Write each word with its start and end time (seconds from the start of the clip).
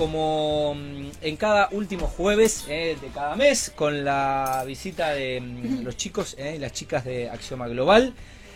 como 0.00 0.74
mm, 0.76 1.10
en 1.20 1.36
cada 1.36 1.68
último 1.72 2.06
jueves 2.06 2.64
eh, 2.70 2.96
de 2.98 3.08
cada 3.08 3.36
mes, 3.36 3.70
con 3.76 4.02
la 4.02 4.64
visita 4.66 5.10
de 5.10 5.42
mm, 5.42 5.82
los 5.84 5.94
chicos 5.98 6.38
y 6.38 6.56
las 6.56 6.72
chicas 6.72 7.04
de 7.04 7.28
Axioma 7.28 7.68
Global, 7.68 8.14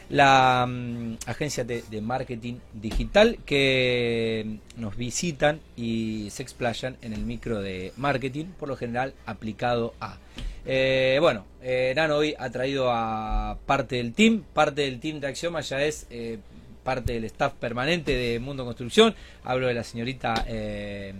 la 0.08 0.64
mm, 0.66 1.18
agencia 1.26 1.62
de, 1.62 1.82
de 1.82 2.00
marketing 2.00 2.54
digital 2.72 3.38
que 3.44 4.56
nos 4.78 4.96
visitan 4.96 5.60
y 5.76 6.28
se 6.30 6.42
explayan 6.42 6.96
en 7.02 7.12
el 7.12 7.26
micro 7.26 7.60
de 7.60 7.92
marketing, 7.98 8.46
por 8.58 8.70
lo 8.70 8.76
general 8.78 9.12
aplicado 9.26 9.92
a. 10.00 10.16
Eh, 10.64 11.18
bueno, 11.20 11.44
eh, 11.62 11.92
Nano 11.94 12.16
hoy 12.16 12.34
ha 12.38 12.48
traído 12.48 12.90
a 12.90 13.58
parte 13.66 13.96
del 13.96 14.14
team, 14.14 14.44
parte 14.54 14.80
del 14.80 14.98
team 14.98 15.20
de 15.20 15.26
Axioma 15.26 15.60
ya 15.60 15.82
es 15.82 16.06
eh, 16.08 16.38
parte 16.84 17.14
del 17.14 17.24
staff 17.24 17.54
permanente 17.54 18.12
de 18.12 18.38
Mundo 18.38 18.64
Construcción, 18.64 19.14
hablo 19.42 19.66
de 19.66 19.74
la 19.74 19.82
señorita 19.82 20.44
eh, 20.46 21.12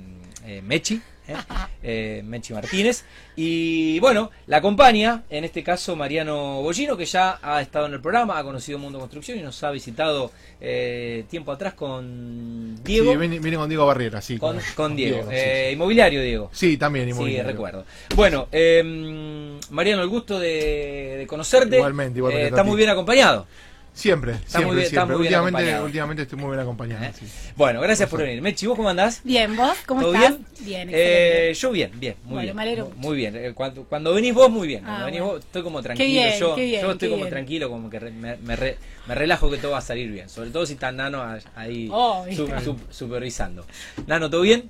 eh, 0.46 0.62
Mechi, 0.62 1.00
¿eh? 1.26 1.34
Eh, 1.86 2.22
Mechi 2.24 2.54
Martínez, 2.54 3.04
y 3.36 3.98
bueno, 4.00 4.30
la 4.46 4.56
acompaña, 4.58 5.24
en 5.28 5.44
este 5.44 5.62
caso 5.62 5.94
Mariano 5.96 6.62
Bollino, 6.62 6.96
que 6.96 7.04
ya 7.04 7.38
ha 7.42 7.60
estado 7.60 7.84
en 7.84 7.92
el 7.92 8.00
programa, 8.00 8.38
ha 8.38 8.42
conocido 8.42 8.78
Mundo 8.78 8.98
Construcción 8.98 9.38
y 9.38 9.42
nos 9.42 9.62
ha 9.64 9.70
visitado 9.70 10.30
eh, 10.62 11.24
tiempo 11.28 11.52
atrás 11.52 11.74
con 11.74 12.82
Diego. 12.82 13.12
Sí, 13.12 13.18
viene, 13.18 13.38
viene 13.40 13.58
con 13.58 13.68
Diego 13.68 13.84
Barriera, 13.84 14.22
sí. 14.22 14.38
Con, 14.38 14.58
con 14.74 14.96
Diego, 14.96 15.28
sí, 15.30 15.72
inmobiliario 15.74 16.22
Diego. 16.22 16.48
Sí, 16.54 16.78
también 16.78 17.04
Sí, 17.04 17.10
inmobiliario. 17.10 17.50
recuerdo. 17.52 17.84
Bueno, 18.16 18.48
eh, 18.50 19.58
Mariano, 19.70 20.02
el 20.02 20.08
gusto 20.08 20.38
de, 20.38 21.16
de 21.18 21.26
conocerte. 21.26 21.76
Igualmente, 21.76 22.18
igualmente, 22.18 22.48
está 22.48 22.64
muy 22.64 22.78
bien 22.78 22.88
acompañado. 22.88 23.46
Siempre, 23.94 24.32
Está 24.32 24.48
siempre, 24.58 24.66
muy 24.66 24.74
bien- 24.74 24.86
está 24.86 24.94
siempre. 25.02 25.16
muy 25.16 25.28
bien 25.28 25.40
últimamente, 25.40 25.82
últimamente 25.84 26.22
estoy 26.22 26.38
muy 26.40 26.48
bien 26.50 26.60
acompañado. 26.60 27.04
¿eh? 27.04 27.12
sí. 27.16 27.26
Bueno, 27.56 27.80
gracias 27.80 28.08
por 28.10 28.20
venir. 28.20 28.42
Mechi, 28.42 28.66
¿vos 28.66 28.76
cómo 28.76 28.88
andás? 28.88 29.20
Bien, 29.22 29.54
¿vos? 29.56 29.76
¿Cómo 29.86 30.00
¿Todo 30.00 30.14
estás? 30.14 30.30
bien? 30.30 30.46
Bien, 30.60 30.88
Eh, 30.92 31.52
yo 31.56 31.70
bien, 31.70 31.92
bien, 31.94 32.16
muy 32.24 32.32
Bueno, 32.32 32.42
bien. 32.42 32.56
me 32.56 32.62
alegro 32.62 32.84
Muy- 32.86 32.94
mucho. 32.96 33.08
Muy 33.08 33.16
bien. 33.16 33.36
Eh, 33.36 33.52
Cuando, 33.54 33.84
cuando 33.84 34.12
venís 34.12 34.34
vos, 34.34 34.50
muy 34.50 34.66
bien. 34.66 34.82
Cuando 34.82 35.02
Ah, 35.02 35.06
venís 35.06 35.20
bueno. 35.20 35.34
vos, 35.36 35.44
estoy 35.44 35.62
como 35.62 35.80
tranquilo. 35.80 36.08
bien, 36.08 36.40
yo, 36.40 36.54
qué 36.56 36.64
bien, 36.64 36.82
yo 36.82 36.90
estoy 36.90 37.08
como 37.08 37.22
bien. 37.22 37.30
tranquilo, 37.30 37.68
como 37.70 37.88
que 37.88 38.00
re- 38.00 38.10
me, 38.10 38.36
me 38.38 38.56
re- 38.56 38.78
me 39.06 39.14
relajo 39.14 39.48
que 39.48 39.58
todo 39.58 39.70
va 39.70 39.78
a 39.78 39.82
salir 39.82 40.10
bien. 40.10 40.28
Sobre 40.28 40.50
todo 40.50 40.66
si 40.66 40.72
está 40.72 40.90
Nano 40.90 41.22
ahí 41.54 41.88
Oh, 41.92 42.24
su- 42.34 42.46
viste. 42.46 42.64
su- 42.64 42.76
supervisando. 42.90 43.64
Nano, 44.08 44.28
¿todo 44.28 44.40
bien? 44.40 44.68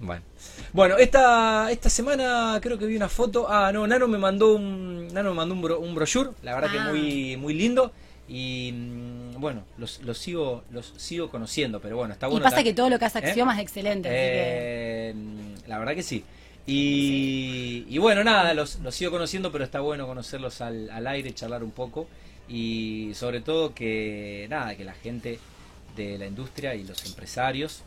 Bueno. 0.00 0.22
Bueno, 0.72 0.96
esta, 0.98 1.70
esta 1.70 1.88
semana 1.88 2.58
creo 2.60 2.78
que 2.78 2.86
vi 2.86 2.96
una 2.96 3.08
foto. 3.08 3.46
Ah, 3.48 3.70
no, 3.72 3.86
Nano 3.86 4.08
me 4.08 4.18
mandó 4.18 4.54
un, 4.56 5.06
Nano 5.14 5.30
me 5.30 5.36
mandó 5.36 5.54
un, 5.54 5.62
bro- 5.62 5.78
un 5.78 5.94
brochure, 5.94 6.30
la 6.42 6.54
verdad 6.56 6.72
que 6.72 6.78
Ah. 6.78 6.88
muy, 6.90 7.36
muy 7.36 7.54
lindo. 7.54 7.92
Y 8.32 8.70
mm, 8.72 9.40
bueno, 9.40 9.64
los, 9.76 10.00
los 10.02 10.16
sigo, 10.16 10.62
los 10.70 10.94
sigo 10.96 11.28
conociendo, 11.30 11.80
pero 11.80 11.96
bueno, 11.96 12.12
está 12.14 12.28
Y 12.28 12.30
bueno. 12.30 12.44
pasa 12.44 12.56
ta- 12.58 12.62
que 12.62 12.72
todo 12.72 12.88
lo 12.88 12.96
que 12.98 13.04
hace 13.06 13.18
¿Eh? 13.18 13.26
Axioma 13.26 13.54
es 13.56 13.60
excelente. 13.60 14.08
así 14.08 14.14
que- 14.16 15.10
Eh, 15.10 15.14
la 15.66 15.78
verdad 15.80 15.94
que 15.96 16.02
sí. 16.04 16.22
Y, 16.66 17.84
y 17.88 17.98
bueno, 17.98 18.22
nada, 18.22 18.54
los, 18.54 18.78
los 18.78 18.94
sigo 18.94 19.10
conociendo, 19.10 19.50
pero 19.50 19.64
está 19.64 19.80
bueno 19.80 20.06
conocerlos 20.06 20.60
al, 20.60 20.88
al 20.90 21.06
aire, 21.08 21.32
charlar 21.34 21.64
un 21.64 21.72
poco. 21.72 22.06
Y 22.48 23.10
sobre 23.14 23.40
todo 23.40 23.74
que, 23.74 24.46
nada, 24.48 24.76
que 24.76 24.84
la 24.84 24.94
gente 24.94 25.38
de 25.96 26.16
la 26.18 26.26
industria 26.26 26.74
y 26.76 26.84
los 26.84 27.04
empresarios 27.06 27.82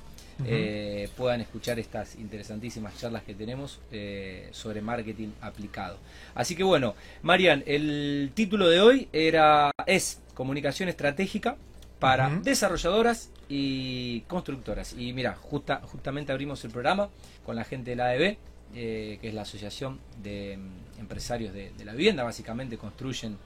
eh, 0.45 1.09
puedan 1.15 1.41
escuchar 1.41 1.79
estas 1.79 2.15
interesantísimas 2.15 2.97
charlas 2.99 3.23
que 3.23 3.35
tenemos 3.35 3.79
eh, 3.91 4.49
sobre 4.51 4.81
marketing 4.81 5.29
aplicado. 5.41 5.97
Así 6.35 6.55
que 6.55 6.63
bueno, 6.63 6.95
Marian, 7.21 7.63
el 7.67 8.31
título 8.33 8.67
de 8.67 8.81
hoy 8.81 9.07
era 9.13 9.71
es 9.85 10.19
comunicación 10.33 10.89
estratégica 10.89 11.55
para 11.99 12.29
desarrolladoras 12.43 13.29
y 13.47 14.21
constructoras. 14.21 14.93
Y 14.97 15.13
mira, 15.13 15.35
justa, 15.35 15.81
justamente 15.85 16.31
abrimos 16.31 16.63
el 16.65 16.71
programa 16.71 17.09
con 17.45 17.55
la 17.55 17.63
gente 17.63 17.91
de 17.91 17.95
la 17.95 18.07
AEB, 18.07 18.37
eh, 18.75 19.17
que 19.21 19.27
es 19.29 19.33
la 19.33 19.43
Asociación 19.43 19.99
de 20.21 20.57
mm, 20.57 20.99
Empresarios 20.99 21.53
de, 21.53 21.71
de 21.77 21.85
la 21.85 21.93
Vivienda, 21.93 22.23
básicamente 22.23 22.77
construyen 22.77 23.37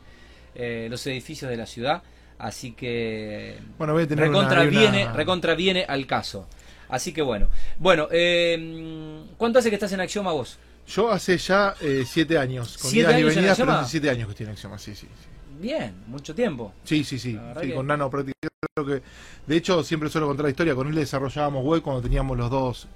eh, 0.55 0.87
los 0.89 1.05
edificios 1.07 1.51
de 1.51 1.57
la 1.57 1.65
ciudad. 1.67 2.01
Así 2.39 2.71
que 2.71 3.57
Bueno, 3.77 3.93
voy 3.93 4.03
a 4.03 4.07
tener 4.07 4.27
recontra, 4.27 4.61
una- 4.61 4.69
viene, 4.69 5.03
una- 5.03 5.13
recontra 5.13 5.53
viene 5.55 5.85
al 5.87 6.05
caso. 6.07 6.47
Así 6.89 7.11
que 7.11 7.21
bueno. 7.21 7.49
Bueno, 7.77 8.07
eh, 8.11 9.23
¿cuánto 9.37 9.59
hace 9.59 9.69
que 9.69 9.75
estás 9.75 9.91
en 9.91 9.99
Axioma 9.99 10.31
vos? 10.31 10.57
Yo 10.87 11.11
hace 11.11 11.37
ya 11.37 11.75
eh, 11.81 12.05
siete 12.07 12.37
años, 12.37 12.77
con 12.77 12.89
¿Siete 12.89 13.13
años 13.13 13.35
en 13.35 13.43
pero 13.55 13.71
hace 13.73 13.91
siete 13.91 14.09
años 14.09 14.27
que 14.27 14.31
estoy 14.31 14.45
en 14.45 14.51
Axioma, 14.53 14.79
sí, 14.79 14.95
sí. 14.95 15.05
sí. 15.07 15.27
Bien, 15.59 15.93
mucho 16.07 16.33
tiempo. 16.35 16.73
Sí, 16.83 17.03
sí, 17.03 17.17
sí. 17.19 17.39
Que- 17.61 17.73
con 17.73 17.87
Nano 17.87 18.09
prácticamente 18.09 18.51
que. 18.85 19.01
De 19.47 19.57
hecho, 19.57 19.83
siempre 19.83 20.09
suelo 20.09 20.27
contar 20.27 20.43
la 20.45 20.49
historia. 20.51 20.75
Con 20.75 20.87
él 20.87 20.95
desarrollábamos 20.95 21.63
web 21.63 21.81
cuando 21.81 22.01
teníamos 22.01 22.37
los 22.37 22.49
dos 22.49 22.87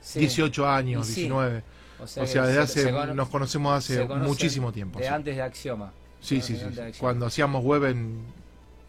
Sí. 0.00 0.20
18 0.20 0.68
años, 0.68 1.06
sí. 1.06 1.22
19. 1.22 1.62
O 1.98 2.02
O 2.04 2.06
sea, 2.06 2.26
sea, 2.26 2.42
que 2.42 2.48
desde 2.48 2.54
se- 2.54 2.62
hace. 2.80 2.82
se 2.84 2.92
cono- 2.92 3.14
nos 3.14 3.28
conocemos 3.28 3.72
hace 3.74 4.04
muchísimo 4.06 4.72
tiempo. 4.72 4.98
De 4.98 5.08
antes 5.08 5.34
de 5.36 5.42
Axioma. 5.42 5.92
Sí, 6.20 6.40
sí, 6.40 6.56
sí. 6.56 6.64
Cuando 6.98 7.26
hacíamos 7.26 7.62
web 7.64 7.84
en 7.84 8.22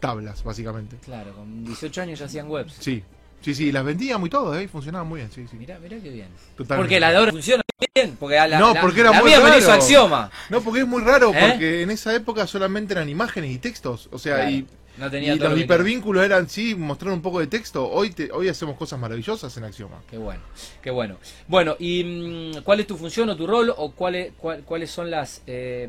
tablas, 0.00 0.42
básicamente. 0.44 0.96
Claro, 1.04 1.32
con 1.34 1.64
18 1.64 2.02
años 2.02 2.18
ya 2.18 2.26
hacían 2.26 2.48
webs. 2.50 2.74
Sí, 2.80 3.02
sí, 3.40 3.54
sí. 3.54 3.72
Las 3.72 3.84
vendíamos 3.84 4.26
y 4.26 4.30
todo, 4.30 4.58
¿eh? 4.58 4.68
funcionaban 4.68 5.06
muy 5.08 5.20
bien, 5.20 5.30
sí, 5.32 5.46
sí. 5.50 5.56
Mirá, 5.56 5.78
mirá 5.78 5.98
qué 6.00 6.10
bien. 6.10 6.28
Totalmente. 6.56 6.76
Porque 6.82 7.00
la 7.00 7.10
de 7.12 7.16
ahora 7.16 7.32
funciona 7.32 7.62
bien. 7.94 8.16
Porque 8.18 8.38
a 8.38 8.46
la, 8.48 8.58
No, 8.58 8.74
la- 8.74 8.80
porque 8.80 9.00
era 9.00 9.10
la 9.10 9.20
muy 9.20 9.30
hizo 9.32 9.42
raro. 9.42 9.72
Axioma. 9.72 10.30
No, 10.50 10.60
porque 10.62 10.80
es 10.80 10.86
muy 10.86 11.02
raro, 11.02 11.32
¿Eh? 11.34 11.48
porque 11.50 11.82
en 11.82 11.90
esa 11.90 12.14
época 12.14 12.46
solamente 12.46 12.94
eran 12.94 13.08
imágenes 13.08 13.50
y 13.50 13.58
textos. 13.58 14.08
O 14.12 14.18
sea, 14.18 14.36
Claro, 14.36 14.50
y, 14.50 14.66
no 14.98 15.10
tenía 15.10 15.34
y 15.34 15.38
todo 15.38 15.50
los 15.50 15.58
que- 15.58 15.64
hipervínculos 15.64 16.24
eran, 16.24 16.48
sí, 16.48 16.74
mostrar 16.74 17.12
un 17.12 17.20
poco 17.22 17.40
de 17.40 17.46
texto. 17.48 17.86
Hoy 17.88 18.10
te, 18.10 18.30
hoy 18.32 18.48
hacemos 18.48 18.76
cosas 18.76 18.98
maravillosas 18.98 19.54
en 19.56 19.64
Axioma. 19.64 20.00
Qué 20.10 20.16
bueno, 20.16 20.40
qué 20.82 20.90
bueno. 20.90 21.18
Bueno, 21.48 21.76
¿y 21.78 22.02
mm, 22.56 22.62
cuál 22.62 22.80
es 22.80 22.86
tu 22.86 22.96
función 22.96 23.28
o 23.28 23.36
tu 23.36 23.46
rol 23.46 23.72
o 23.76 23.92
cuáles 23.92 24.32
cuál- 24.38 24.62
cuáles 24.62 24.90
son 24.90 25.10
las 25.10 25.42
eh, 25.46 25.86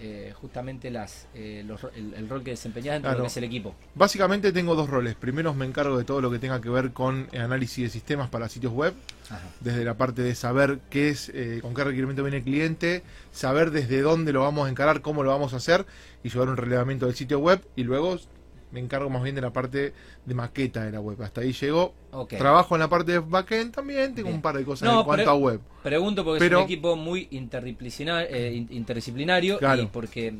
eh, 0.00 0.32
justamente 0.40 0.90
las 0.90 1.28
eh, 1.34 1.62
los 1.66 1.84
el, 1.94 2.14
el 2.14 2.28
rol 2.28 2.42
que 2.42 2.50
desempeñas 2.52 2.94
dentro 2.94 3.10
de 3.10 3.14
lo 3.14 3.18
Claro. 3.18 3.22
que 3.24 3.28
es 3.28 3.36
el 3.36 3.44
equipo? 3.44 3.74
Básicamente 3.94 4.50
tengo 4.52 4.74
dos 4.74 4.88
roles. 4.88 5.14
Primero 5.14 5.52
me 5.54 5.66
encargo 5.66 5.98
de 5.98 6.04
todo 6.04 6.20
lo 6.20 6.30
que 6.30 6.38
tenga 6.38 6.60
que 6.60 6.70
ver 6.70 6.92
con 6.92 7.28
análisis 7.38 7.84
de 7.84 7.90
sistemas 7.90 8.30
para 8.30 8.48
sitios 8.48 8.72
web, 8.72 8.94
Ajá. 9.28 9.40
desde 9.60 9.84
la 9.84 9.94
parte 9.98 10.22
de 10.22 10.34
saber 10.34 10.80
qué 10.90 11.10
es, 11.10 11.30
eh, 11.34 11.58
con 11.62 11.74
qué 11.74 11.84
requerimiento 11.84 12.22
viene 12.22 12.38
el 12.38 12.44
cliente, 12.44 13.02
saber 13.30 13.70
desde 13.70 14.00
dónde 14.00 14.32
lo 14.32 14.40
vamos 14.40 14.66
a 14.66 14.70
encarar, 14.70 15.02
cómo 15.02 15.22
lo 15.22 15.30
vamos 15.30 15.52
a 15.52 15.56
hacer 15.58 15.84
y 16.24 16.30
llevar 16.30 16.48
un 16.48 16.56
relevamiento 16.56 17.06
del 17.06 17.14
sitio 17.14 17.38
web 17.38 17.60
y 17.76 17.84
luego 17.84 18.18
me 18.72 18.80
encargo 18.80 19.10
más 19.10 19.22
bien 19.22 19.34
de 19.34 19.40
la 19.40 19.52
parte 19.52 19.92
de 20.24 20.34
maqueta 20.34 20.84
de 20.84 20.92
la 20.92 21.00
web. 21.00 21.20
Hasta 21.22 21.40
ahí 21.40 21.52
llegó. 21.52 21.94
Trabajo 22.28 22.74
en 22.74 22.80
la 22.80 22.88
parte 22.88 23.12
de 23.12 23.18
backend 23.20 23.72
también, 23.74 24.14
tengo 24.14 24.26
Bien. 24.28 24.36
un 24.36 24.42
par 24.42 24.56
de 24.56 24.64
cosas 24.64 24.88
No, 24.88 25.00
en 25.00 25.06
cuanto 25.06 25.30
a 25.30 25.34
web. 25.34 25.60
Pregunto 25.82 26.24
porque 26.24 26.38
Pero- 26.40 26.58
es 26.58 26.64
un 26.64 26.70
equipo 26.70 26.96
muy 26.96 27.28
interdisciplinar, 27.30 28.26
eh, 28.30 28.52
in- 28.54 28.68
interdisciplinario 28.70 29.58
Claro. 29.58 29.82
y 29.82 29.86
porque 29.86 30.34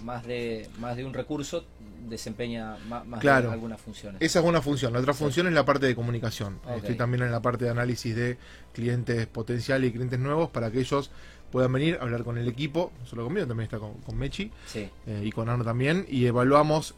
más 0.00 0.24
de 0.26 0.68
más 0.78 0.96
de 0.96 1.04
un 1.04 1.12
recurso 1.14 1.64
desempeña 2.08 2.76
más, 2.88 3.04
Claro. 3.20 3.48
de 3.48 3.54
algunas 3.54 3.80
funciones. 3.80 4.20
Esa 4.22 4.38
es 4.40 4.44
una 4.44 4.62
función. 4.62 4.92
La 4.92 5.00
otra 5.00 5.12
función 5.14 5.46
es 5.48 5.52
la 5.52 5.64
parte 5.64 5.86
de 5.86 5.94
comunicación. 5.96 6.60
Estoy 6.76 6.94
también 6.94 7.22
en 7.24 7.32
la 7.32 7.42
parte 7.42 7.64
de 7.64 7.70
análisis 7.70 8.14
de 8.14 8.38
clientes 8.72 9.26
potenciales 9.26 9.90
y 9.90 9.92
clientes 9.92 10.18
nuevos 10.18 10.50
para 10.50 10.70
que 10.70 10.78
ellos 10.80 11.10
puedan 11.50 11.72
venir 11.72 11.96
a 12.00 12.02
hablar 12.02 12.22
con 12.24 12.38
el 12.38 12.46
equipo, 12.48 12.92
no 13.00 13.06
solo 13.06 13.24
conmigo, 13.24 13.46
también 13.46 13.64
está 13.64 13.78
con, 13.78 13.94
con 13.94 14.16
Mechi 14.18 14.50
Sí. 14.66 14.88
eh, 15.06 15.22
y 15.24 15.32
con 15.32 15.48
Arno 15.48 15.64
también, 15.64 16.04
y 16.08 16.26
evaluamos 16.26 16.94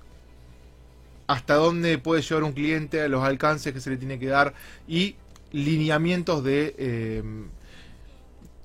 hasta 1.28 1.54
dónde 1.54 1.98
puede 1.98 2.22
llevar 2.22 2.42
un 2.42 2.52
cliente, 2.52 3.08
los 3.08 3.22
alcances 3.22 3.72
que 3.72 3.80
se 3.80 3.90
le 3.90 3.96
tiene 3.98 4.18
que 4.18 4.26
dar 4.26 4.54
y 4.88 5.14
lineamientos 5.52 6.42
de 6.42 6.74
eh, 6.78 7.22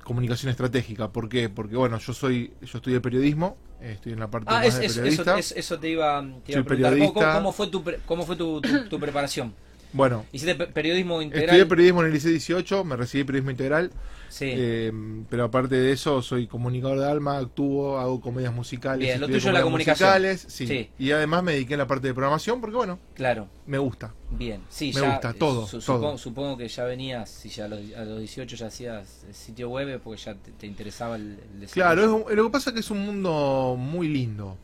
comunicación 0.04 0.50
estratégica. 0.50 1.10
¿Por 1.10 1.30
qué? 1.30 1.50
Porque 1.50 1.76
bueno, 1.76 1.98
yo 2.00 2.14
soy, 2.14 2.52
yo 2.62 2.78
estudié 2.78 3.00
periodismo, 3.02 3.58
estoy 3.82 4.14
en 4.14 4.20
la 4.20 4.30
parte 4.30 4.48
Ah, 4.50 4.62
más 4.66 4.76
es- 4.76 4.80
de 4.80 4.86
eso, 4.88 4.96
periodista. 5.02 5.38
es- 5.40 5.52
eso 5.52 5.80
te 5.80 5.90
iba, 5.90 6.22
te 6.46 6.52
iba 6.54 6.62
a 6.62 6.64
preguntar. 6.64 7.36
¿Cómo, 7.38 7.52
fue 7.52 7.68
tu 7.68 7.84
cómo 8.06 8.26
fue 8.26 8.36
tu, 8.36 8.62
tu- 8.62 8.90
tu 8.90 9.00
preparación? 9.00 9.54
Bueno, 9.94 10.26
Hiciste 10.32 10.56
pe- 10.56 10.68
periodismo 10.68 11.22
integral. 11.22 11.46
estudié 11.46 11.66
periodismo 11.68 12.02
en 12.02 12.08
el 12.08 12.14
liceo 12.14 12.32
18, 12.32 12.84
me 12.84 12.96
recibí 12.96 13.24
periodismo 13.24 13.52
integral. 13.52 13.92
Sí. 14.30 14.46
Eh, 14.50 14.92
pero 15.30 15.44
aparte 15.44 15.76
de 15.76 15.92
eso, 15.92 16.24
soy 16.24 16.48
comunicador 16.48 17.00
de 17.00 17.06
alma, 17.08 17.38
actúo, 17.38 18.00
hago 18.00 18.20
comedias 18.20 18.52
musicales. 18.52 19.08
Bien, 19.08 19.22
lo 19.22 19.28
tuyo 19.28 19.38
es 19.38 19.54
la 19.54 19.62
comunicación. 19.62 20.10
musicales, 20.10 20.46
sí. 20.50 20.66
Sí. 20.66 20.90
Y 20.98 21.12
además 21.12 21.44
me 21.44 21.52
dediqué 21.54 21.76
a 21.76 21.78
la 21.78 21.86
parte 21.86 22.08
de 22.08 22.16
programación 22.16 22.60
porque, 22.60 22.76
bueno, 22.76 22.98
Claro. 23.14 23.48
me 23.68 23.78
gusta. 23.78 24.12
Bien, 24.32 24.62
sí, 24.70 24.92
Me 24.96 25.02
ya, 25.02 25.12
gusta, 25.12 25.30
eh, 25.30 25.34
todo, 25.38 25.68
su- 25.68 25.78
todo. 25.78 25.82
Supongo, 25.98 26.18
supongo 26.18 26.58
que 26.58 26.68
ya 26.68 26.84
venías, 26.86 27.30
si 27.30 27.50
ya 27.50 27.66
a 27.66 27.68
los, 27.68 27.80
a 27.96 28.04
los 28.06 28.18
18 28.18 28.56
ya 28.56 28.66
hacías 28.68 29.24
sitio 29.32 29.70
web 29.70 30.02
porque 30.04 30.20
ya 30.20 30.34
te, 30.34 30.50
te 30.52 30.66
interesaba 30.66 31.16
el, 31.18 31.38
el 31.54 31.60
desarrollo. 31.60 31.74
Claro, 31.74 32.30
es 32.32 32.36
lo 32.36 32.44
que 32.46 32.50
pasa 32.50 32.72
es 32.72 32.74
que 32.74 32.80
es 32.80 32.90
un 32.90 33.06
mundo 33.06 33.76
muy 33.78 34.08
lindo. 34.08 34.58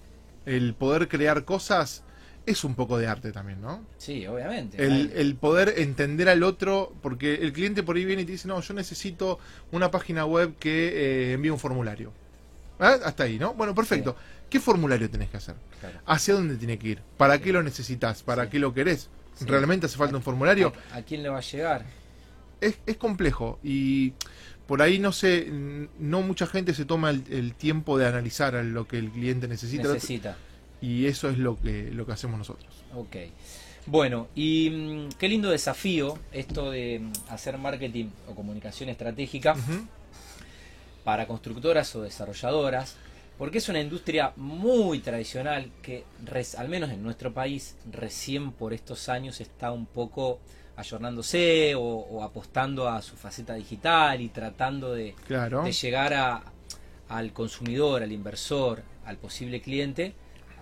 El 0.47 0.73
poder 0.73 1.07
crear 1.07 1.45
cosas 1.45 2.03
es 2.49 2.63
un 2.63 2.75
poco 2.75 2.97
de 2.97 3.07
arte 3.07 3.31
también, 3.31 3.61
¿no? 3.61 3.83
Sí, 3.97 4.25
obviamente. 4.27 4.83
El, 4.83 5.11
el 5.15 5.35
poder 5.35 5.75
entender 5.77 6.29
al 6.29 6.43
otro, 6.43 6.93
porque 7.01 7.35
el 7.35 7.53
cliente 7.53 7.83
por 7.83 7.95
ahí 7.95 8.05
viene 8.05 8.23
y 8.23 8.25
te 8.25 8.31
dice, 8.33 8.47
no, 8.47 8.59
yo 8.61 8.73
necesito 8.73 9.39
una 9.71 9.91
página 9.91 10.25
web 10.25 10.55
que 10.59 11.29
eh, 11.29 11.33
envíe 11.33 11.49
un 11.51 11.59
formulario. 11.59 12.11
¿Ah? 12.79 12.97
Hasta 13.03 13.23
ahí, 13.25 13.37
¿no? 13.37 13.53
Bueno, 13.53 13.75
perfecto. 13.75 14.15
¿Qué 14.49 14.59
formulario 14.59 15.09
tenés 15.09 15.29
que 15.29 15.37
hacer? 15.37 15.55
claro. 15.79 15.99
¿Hacia 16.05 16.33
dónde 16.33 16.55
tiene 16.55 16.79
que 16.79 16.87
ir? 16.89 17.01
¿Para 17.17 17.39
qué 17.39 17.51
lo 17.53 17.61
necesitas? 17.61 18.23
¿Para 18.23 18.45
Sí. 18.45 18.49
qué 18.51 18.59
lo 18.59 18.73
querés? 18.73 19.09
¿Realmente 19.45 19.85
hace 19.85 19.97
falta 19.97 20.15
un 20.17 20.23
formulario? 20.23 20.73
¿A, 20.91 20.97
a 20.97 21.01
quién 21.03 21.23
le 21.23 21.29
va 21.29 21.37
a 21.37 21.41
llegar? 21.41 21.85
es, 22.61 22.77
es 22.85 22.97
complejo 22.97 23.57
y 23.63 24.13
por 24.67 24.81
ahí 24.81 24.99
no 24.99 25.11
sé, 25.13 25.47
no 25.97 26.21
mucha 26.21 26.45
gente 26.45 26.73
se 26.73 26.83
toma 26.85 27.09
el, 27.09 27.23
el 27.29 27.53
tiempo 27.55 27.97
de 27.97 28.05
analizar 28.05 28.53
lo 28.65 28.85
que 28.87 28.97
el 28.97 29.09
cliente 29.11 29.47
necesita 29.47 29.93
Necesita. 29.93 30.35
Y 30.81 31.05
eso 31.05 31.29
es 31.29 31.37
lo 31.37 31.59
que, 31.59 31.89
lo 31.91 32.05
que 32.05 32.11
hacemos 32.13 32.37
nosotros. 32.37 32.67
Ok. 32.95 33.15
Bueno, 33.85 34.27
y 34.35 34.69
mm, 34.69 35.09
qué 35.17 35.27
lindo 35.27 35.49
desafío 35.49 36.17
esto 36.31 36.69
de 36.71 36.99
mm, 36.99 37.11
hacer 37.29 37.57
marketing 37.57 38.07
o 38.27 38.35
comunicación 38.35 38.89
estratégica 38.89 39.55
para 41.03 41.25
constructoras 41.27 41.95
o 41.95 42.01
desarrolladoras, 42.01 42.95
porque 43.37 43.59
es 43.59 43.69
una 43.69 43.79
industria 43.79 44.33
muy 44.35 44.99
tradicional 44.99 45.71
que, 45.81 46.03
res- 46.25 46.55
al 46.55 46.67
menos 46.69 46.91
en 46.91 47.01
nuestro 47.01 47.33
país, 47.33 47.75
recién 47.91 48.51
por 48.51 48.73
estos 48.73 49.09
años 49.09 49.39
está 49.41 49.71
un 49.71 49.85
poco 49.85 50.39
ayornándose 50.75 51.73
o, 51.75 51.81
o 51.81 52.23
apostando 52.23 52.87
a 52.87 53.01
su 53.01 53.15
faceta 53.15 53.53
digital 53.55 54.21
y 54.21 54.29
tratando 54.29 54.93
de, 54.93 55.15
Claro. 55.27 55.63
de 55.63 55.71
llegar 55.71 56.13
a, 56.13 56.43
al 57.07 57.33
consumidor, 57.33 58.03
al 58.03 58.11
inversor, 58.11 58.83
al 59.05 59.17
posible 59.17 59.61
cliente 59.61 60.13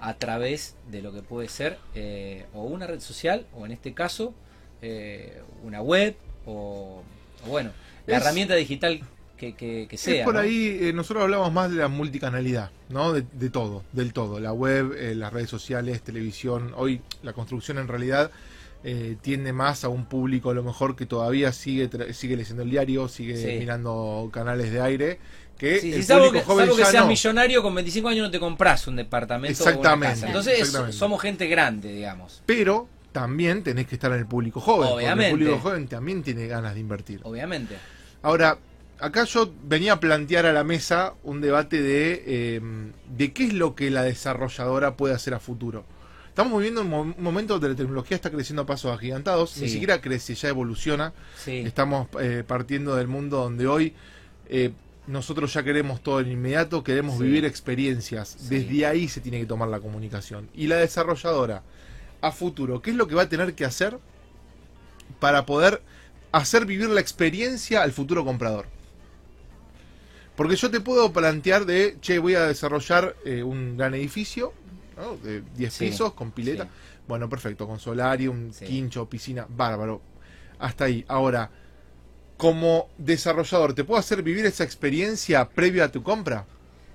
a 0.01 0.13
través 0.17 0.75
de 0.91 1.01
lo 1.01 1.11
que 1.13 1.21
puede 1.21 1.47
ser 1.49 1.77
eh, 1.95 2.45
o 2.53 2.63
una 2.63 2.87
red 2.87 2.99
social 2.99 3.45
o 3.55 3.65
en 3.65 3.71
este 3.71 3.93
caso 3.93 4.33
eh, 4.81 5.41
una 5.63 5.81
web 5.81 6.15
o, 6.45 7.01
o 7.45 7.49
bueno, 7.49 7.71
la 8.05 8.17
Es- 8.17 8.21
herramienta 8.23 8.55
digital 8.55 9.01
que, 9.37 9.53
que, 9.55 9.87
que 9.89 9.97
sea. 9.97 10.19
es 10.19 10.23
por 10.25 10.33
¿no? 10.35 10.39
ahí, 10.39 10.77
eh, 10.81 10.93
nosotros 10.93 11.23
hablamos 11.23 11.51
más 11.53 11.69
de 11.71 11.77
la 11.77 11.87
multicanalidad, 11.87 12.71
¿no? 12.89 13.13
De, 13.13 13.23
de 13.33 13.49
todo, 13.51 13.83
del 13.91 14.11
todo. 14.13 14.39
La 14.39 14.51
web, 14.53 14.93
eh, 14.97 15.13
las 15.13 15.31
redes 15.31 15.49
sociales, 15.49 16.01
televisión. 16.01 16.73
Hoy 16.75 17.01
la 17.21 17.33
construcción 17.33 17.77
en 17.77 17.87
realidad 17.87 18.31
eh, 18.83 19.15
tiende 19.21 19.53
más 19.53 19.83
a 19.83 19.89
un 19.89 20.05
público 20.05 20.49
a 20.49 20.53
lo 20.55 20.63
mejor 20.63 20.95
que 20.95 21.05
todavía 21.05 21.51
sigue 21.51 21.87
sigue 22.13 22.35
leyendo 22.37 22.63
el 22.63 22.69
diario, 22.71 23.07
sigue 23.07 23.37
Sí. 23.37 23.59
mirando 23.59 24.29
canales 24.33 24.71
de 24.71 24.81
aire. 24.81 25.19
Que 25.57 25.79
Sí, 25.79 25.93
el 25.93 26.03
salvo 26.03 26.25
público 26.27 26.43
que, 26.45 26.45
joven 26.51 26.65
salvo 26.65 26.75
que 26.77 26.83
ya 26.83 26.91
seas 26.91 27.03
no. 27.03 27.09
millonario, 27.09 27.63
con 27.63 27.75
25 27.75 28.09
años 28.09 28.25
no 28.27 28.31
te 28.31 28.39
compras 28.39 28.87
un 28.87 28.95
departamento 28.95 29.61
o 29.61 29.65
una 29.65 29.71
Exactamente, 29.71 30.13
casa. 30.15 30.27
Entonces 30.27 30.59
exactamente. 30.59 30.97
somos 30.97 31.21
gente 31.21 31.47
grande, 31.47 31.91
digamos. 31.93 32.43
Pero 32.45 32.87
también 33.11 33.63
tenés 33.63 33.87
que 33.87 33.95
estar 33.95 34.11
en 34.11 34.19
el 34.19 34.27
público 34.27 34.59
joven. 34.61 34.89
Obviamente. 34.91 35.25
el 35.31 35.31
público 35.39 35.59
joven 35.59 35.87
también 35.87 36.21
tiene 36.23 36.47
ganas 36.47 36.73
de 36.75 36.79
invertir. 36.79 37.19
Obviamente. 37.23 37.75
Ahora, 38.21 38.57
acá 38.99 39.23
yo 39.23 39.51
venía 39.63 39.93
a 39.93 39.99
plantear 39.99 40.45
a 40.45 40.53
la 40.53 40.63
mesa 40.63 41.13
un 41.23 41.41
debate 41.41 41.81
de, 41.81 42.23
eh, 42.27 42.61
de 43.15 43.33
qué 43.33 43.45
es 43.45 43.53
lo 43.53 43.73
que 43.75 43.89
la 43.89 44.03
desarrolladora 44.03 44.95
puede 44.95 45.15
hacer 45.15 45.33
a 45.33 45.39
futuro. 45.39 45.83
Estamos 46.29 46.53
viviendo 46.59 46.81
un, 46.81 46.89
mo- 46.89 47.01
un 47.01 47.23
momento 47.23 47.53
donde 47.53 47.69
la 47.69 47.75
tecnología 47.75 48.13
está 48.13 48.29
creciendo 48.29 48.61
a 48.61 48.65
pasos 48.67 48.95
agigantados, 48.95 49.57
ni 49.57 49.69
siquiera 49.69 49.99
crece, 50.01 50.35
ya 50.35 50.49
evoluciona. 50.49 51.11
Sí. 51.43 51.63
Estamos 51.65 52.07
eh, 52.21 52.43
partiendo 52.45 52.95
del 52.95 53.07
mundo 53.07 53.37
donde 53.37 53.65
hoy 53.65 53.93
eh, 54.47 54.71
nosotros 55.07 55.53
ya 55.53 55.63
queremos 55.63 56.01
todo 56.01 56.19
en 56.19 56.31
inmediato, 56.31 56.83
queremos 56.83 57.17
Sí. 57.17 57.23
vivir 57.23 57.45
experiencias. 57.45 58.35
Sí. 58.39 58.47
Desde 58.49 58.85
ahí 58.85 59.07
se 59.07 59.21
tiene 59.21 59.39
que 59.39 59.45
tomar 59.45 59.69
la 59.69 59.79
comunicación. 59.79 60.49
Y 60.53 60.67
la 60.67 60.75
desarrolladora, 60.77 61.63
a 62.21 62.31
futuro, 62.31 62.81
¿qué 62.81 62.91
es 62.91 62.95
lo 62.95 63.07
que 63.07 63.15
va 63.15 63.23
a 63.23 63.29
tener 63.29 63.53
que 63.55 63.65
hacer 63.65 63.97
para 65.19 65.45
poder 65.45 65.81
hacer 66.31 66.65
vivir 66.65 66.89
la 66.89 66.99
experiencia 67.01 67.81
al 67.83 67.91
futuro 67.91 68.25
comprador? 68.25 68.65
Porque 70.35 70.55
yo 70.55 70.69
te 70.69 70.79
puedo 70.81 71.11
plantear 71.11 71.65
de, 71.65 71.97
che, 72.01 72.19
voy 72.19 72.35
a 72.35 72.45
desarrollar 72.45 73.15
eh, 73.25 73.41
un 73.41 73.75
gran 73.77 73.95
edificio, 73.95 74.53
¿no? 74.95 75.17
de 75.17 75.41
10 75.55 75.73
Sí, 75.73 75.85
pisos, 75.87 76.13
con 76.13 76.31
pileta. 76.31 76.67
Bueno, 77.07 77.27
perfecto, 77.29 77.65
con 77.67 77.79
solarium, 77.79 78.51
quincho, 78.51 79.07
piscina, 79.09 79.47
bárbaro. 79.49 80.01
Hasta 80.59 80.85
ahí. 80.85 81.05
Ahora, 81.07 81.49
como 82.37 82.87
desarrollador, 82.97 83.73
¿te 83.73 83.83
puedo 83.83 83.99
hacer 83.99 84.21
vivir 84.23 84.45
esa 84.45 84.63
experiencia 84.63 85.47
previa 85.49 85.85
a 85.85 85.91
tu 85.91 86.03
compra? 86.03 86.45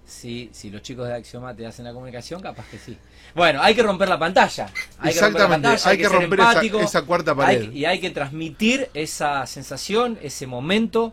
Sí, 0.06 0.50
si 0.52 0.70
los 0.70 0.82
chicos 0.82 1.06
de 1.08 1.14
Axioma 1.14 1.54
te 1.54 1.66
hacen 1.66 1.84
la 1.84 1.92
comunicación, 1.92 2.40
capaz 2.42 2.66
que 2.70 2.78
sí. 2.78 2.96
Bueno, 3.34 3.62
hay 3.62 3.74
que 3.74 3.82
romper 3.82 4.08
la 4.08 4.18
pantalla. 4.18 4.66
Hay 4.66 4.72
que 4.72 4.80
romper 4.80 5.04
la 5.04 5.10
Exactamente, 5.10 5.48
pantalla, 5.68 5.90
hay 5.90 5.98
que 5.98 6.08
romper 6.08 6.40
esa- 6.40 6.48
empático, 6.50 6.80
esa 6.80 7.02
cuarta 7.02 7.30
hay- 7.32 7.36
pared. 7.36 7.72
y 7.72 7.84
hay 7.84 8.00
que 8.00 8.10
transmitir 8.10 8.88
esa 8.94 9.46
sensación, 9.46 10.18
ese 10.22 10.46
momento. 10.46 11.12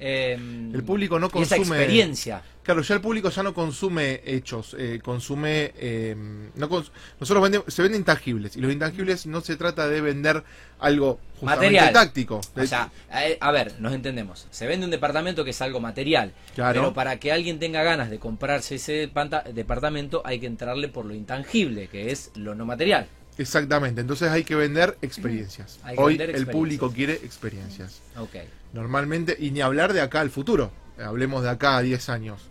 Eh, 0.00 0.32
El 0.34 0.82
público 0.84 1.18
no 1.18 1.30
y 1.34 1.42
esa 1.42 1.56
consume- 1.56 1.76
experiencia. 1.76 2.42
Claro, 2.62 2.82
ya 2.82 2.94
el 2.94 3.00
público 3.00 3.30
ya 3.30 3.42
no 3.42 3.52
consume 3.54 4.20
hechos, 4.24 4.76
eh, 4.78 5.00
consume... 5.02 5.72
eh, 5.76 6.14
no 6.54 6.68
cons- 6.68 6.90
nosotros 7.18 7.42
vendemos, 7.42 7.72
se 7.72 7.82
venden 7.82 8.02
intangibles, 8.02 8.56
y 8.56 8.60
los 8.60 8.70
intangibles 8.72 9.26
no 9.26 9.40
se 9.40 9.56
trata 9.56 9.88
de 9.88 10.00
vender 10.00 10.44
algo 10.78 11.18
justamente 11.40 11.74
Material. 11.76 11.92
táctico. 11.92 12.40
O 12.54 12.66
sea, 12.66 12.90
eh, 13.12 13.38
a 13.40 13.50
ver, 13.50 13.74
nos 13.80 13.92
entendemos. 13.94 14.46
Se 14.50 14.66
vende 14.66 14.84
un 14.84 14.90
departamento 14.90 15.42
que 15.44 15.50
es 15.50 15.60
algo 15.62 15.80
material. 15.80 16.32
Claro. 16.54 16.80
Pero 16.80 16.94
para 16.94 17.18
que 17.18 17.32
alguien 17.32 17.58
tenga 17.58 17.82
ganas 17.82 18.10
de 18.10 18.18
comprarse 18.18 18.76
ese 18.76 19.10
departamento, 19.52 20.22
hay 20.24 20.38
que 20.38 20.46
entrarle 20.46 20.88
por 20.88 21.06
lo 21.06 21.14
intangible, 21.14 21.88
que 21.88 22.12
es 22.12 22.30
lo 22.36 22.54
no 22.54 22.66
material. 22.66 23.08
Exactamente, 23.38 24.00
entonces 24.00 24.30
hay 24.30 24.44
que 24.44 24.54
vender 24.54 24.98
experiencias. 25.02 25.78
Que 25.84 25.94
Hoy 25.96 26.12
vender 26.12 26.30
el 26.30 26.36
experiencias. 26.36 26.52
público 26.52 26.92
quiere 26.92 27.14
experiencias. 27.14 28.00
Ok. 28.18 28.36
Normalmente, 28.72 29.36
y 29.38 29.50
ni 29.50 29.60
hablar 29.60 29.92
de 29.92 30.00
acá 30.00 30.20
al 30.20 30.30
futuro. 30.30 30.70
Hablemos 30.98 31.42
de 31.42 31.48
acá 31.50 31.78
a 31.78 31.82
10 31.82 32.08
años. 32.10 32.42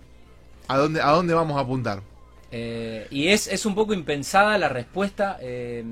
¿A 0.67 0.77
dónde, 0.77 1.01
a 1.01 1.09
dónde 1.11 1.33
vamos 1.33 1.57
a 1.57 1.61
apuntar? 1.61 2.01
Eh, 2.51 3.07
y 3.11 3.27
es, 3.27 3.47
es 3.47 3.65
un 3.65 3.75
poco 3.75 3.93
impensada 3.93 4.57
la 4.57 4.69
respuesta, 4.69 5.37
eh, 5.41 5.83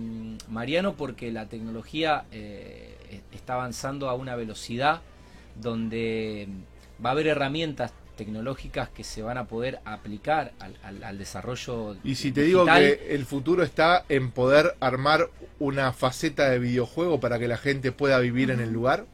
Mariano, 0.49 0.95
porque 0.95 1.31
la 1.31 1.45
tecnología 1.45 2.25
eh, 2.31 3.21
está 3.31 3.53
avanzando 3.53 4.09
a 4.09 4.15
una 4.15 4.35
velocidad 4.35 5.01
donde 5.55 6.47
va 7.03 7.09
a 7.09 7.11
haber 7.13 7.27
herramientas 7.27 7.91
tecnológicas 8.17 8.89
que 8.89 9.05
se 9.05 9.21
van 9.21 9.37
a 9.37 9.45
poder 9.45 9.79
aplicar 9.85 10.51
al, 10.59 10.75
al- 10.83 11.03
al 11.03 11.17
desarrollo 11.17 11.95
Y 12.03 12.15
si 12.15 12.33
te 12.33 12.41
digo 12.41 12.65
que 12.65 13.15
el 13.15 13.25
futuro 13.25 13.63
está 13.63 14.03
en 14.09 14.31
poder 14.31 14.75
armar 14.81 15.29
una 15.59 15.93
faceta 15.93 16.49
de 16.49 16.59
videojuego 16.59 17.19
para 17.21 17.39
que 17.39 17.47
la 17.47 17.57
gente 17.57 17.93
pueda 17.93 18.19
vivir 18.19 18.51
en 18.51 18.59
el 18.59 18.71
lugar, 18.73 19.05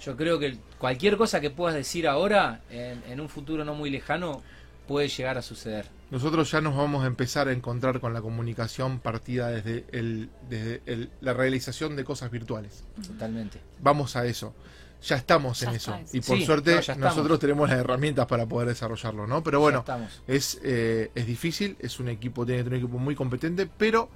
Yo 0.00 0.16
creo 0.16 0.38
que 0.38 0.56
cualquier 0.78 1.16
cosa 1.18 1.40
que 1.40 1.50
puedas 1.50 1.74
decir 1.76 2.08
ahora, 2.08 2.60
en, 2.70 3.02
en 3.08 3.20
un 3.20 3.28
futuro 3.28 3.64
no 3.64 3.74
muy 3.74 3.90
lejano, 3.90 4.42
puede 4.88 5.08
llegar 5.08 5.38
a 5.38 5.42
suceder. 5.42 5.86
nosotros 6.10 6.50
ya 6.50 6.60
nos 6.60 6.76
vamos 6.76 7.04
a 7.04 7.06
empezar 7.06 7.46
a 7.48 7.52
encontrar 7.52 8.00
con 8.00 8.12
la 8.12 8.20
comunicación 8.20 8.98
partida 8.98 9.48
desde, 9.48 9.84
el, 9.92 10.28
desde 10.50 10.82
el- 10.86 11.08
la 11.20 11.32
realización 11.34 11.94
de 11.96 12.02
cosas 12.04 12.30
virtuales. 12.32 12.82
Totalmente. 13.06 13.58
Vamos 13.80 14.16
a 14.16 14.26
eso. 14.26 14.54
Ya 15.02 15.16
estamos 15.16 15.60
Ya 15.60 15.70
en 15.70 15.76
está 15.76 15.98
eso. 16.00 16.16
Y 16.16 16.20
por 16.20 16.38
Sí, 16.38 16.46
suerte 16.46 16.80
no, 16.96 17.06
nosotros 17.06 17.38
tenemos 17.40 17.68
las 17.68 17.78
herramientas 17.78 18.26
para 18.26 18.46
poder 18.46 18.68
desarrollarlo, 18.68 19.26
¿no? 19.26 19.42
Pero 19.42 19.60
bueno, 19.60 19.84
es, 20.26 20.60
eh, 20.62 21.10
es 21.14 21.26
difícil, 21.26 21.76
es 21.80 21.98
un 21.98 22.08
equipo, 22.08 22.46
tiene 22.46 22.60
que 22.60 22.64
tener 22.64 22.78
un 22.78 22.84
equipo 22.84 22.98
muy 22.98 23.14
competente, 23.14 23.68
pero 23.78 24.08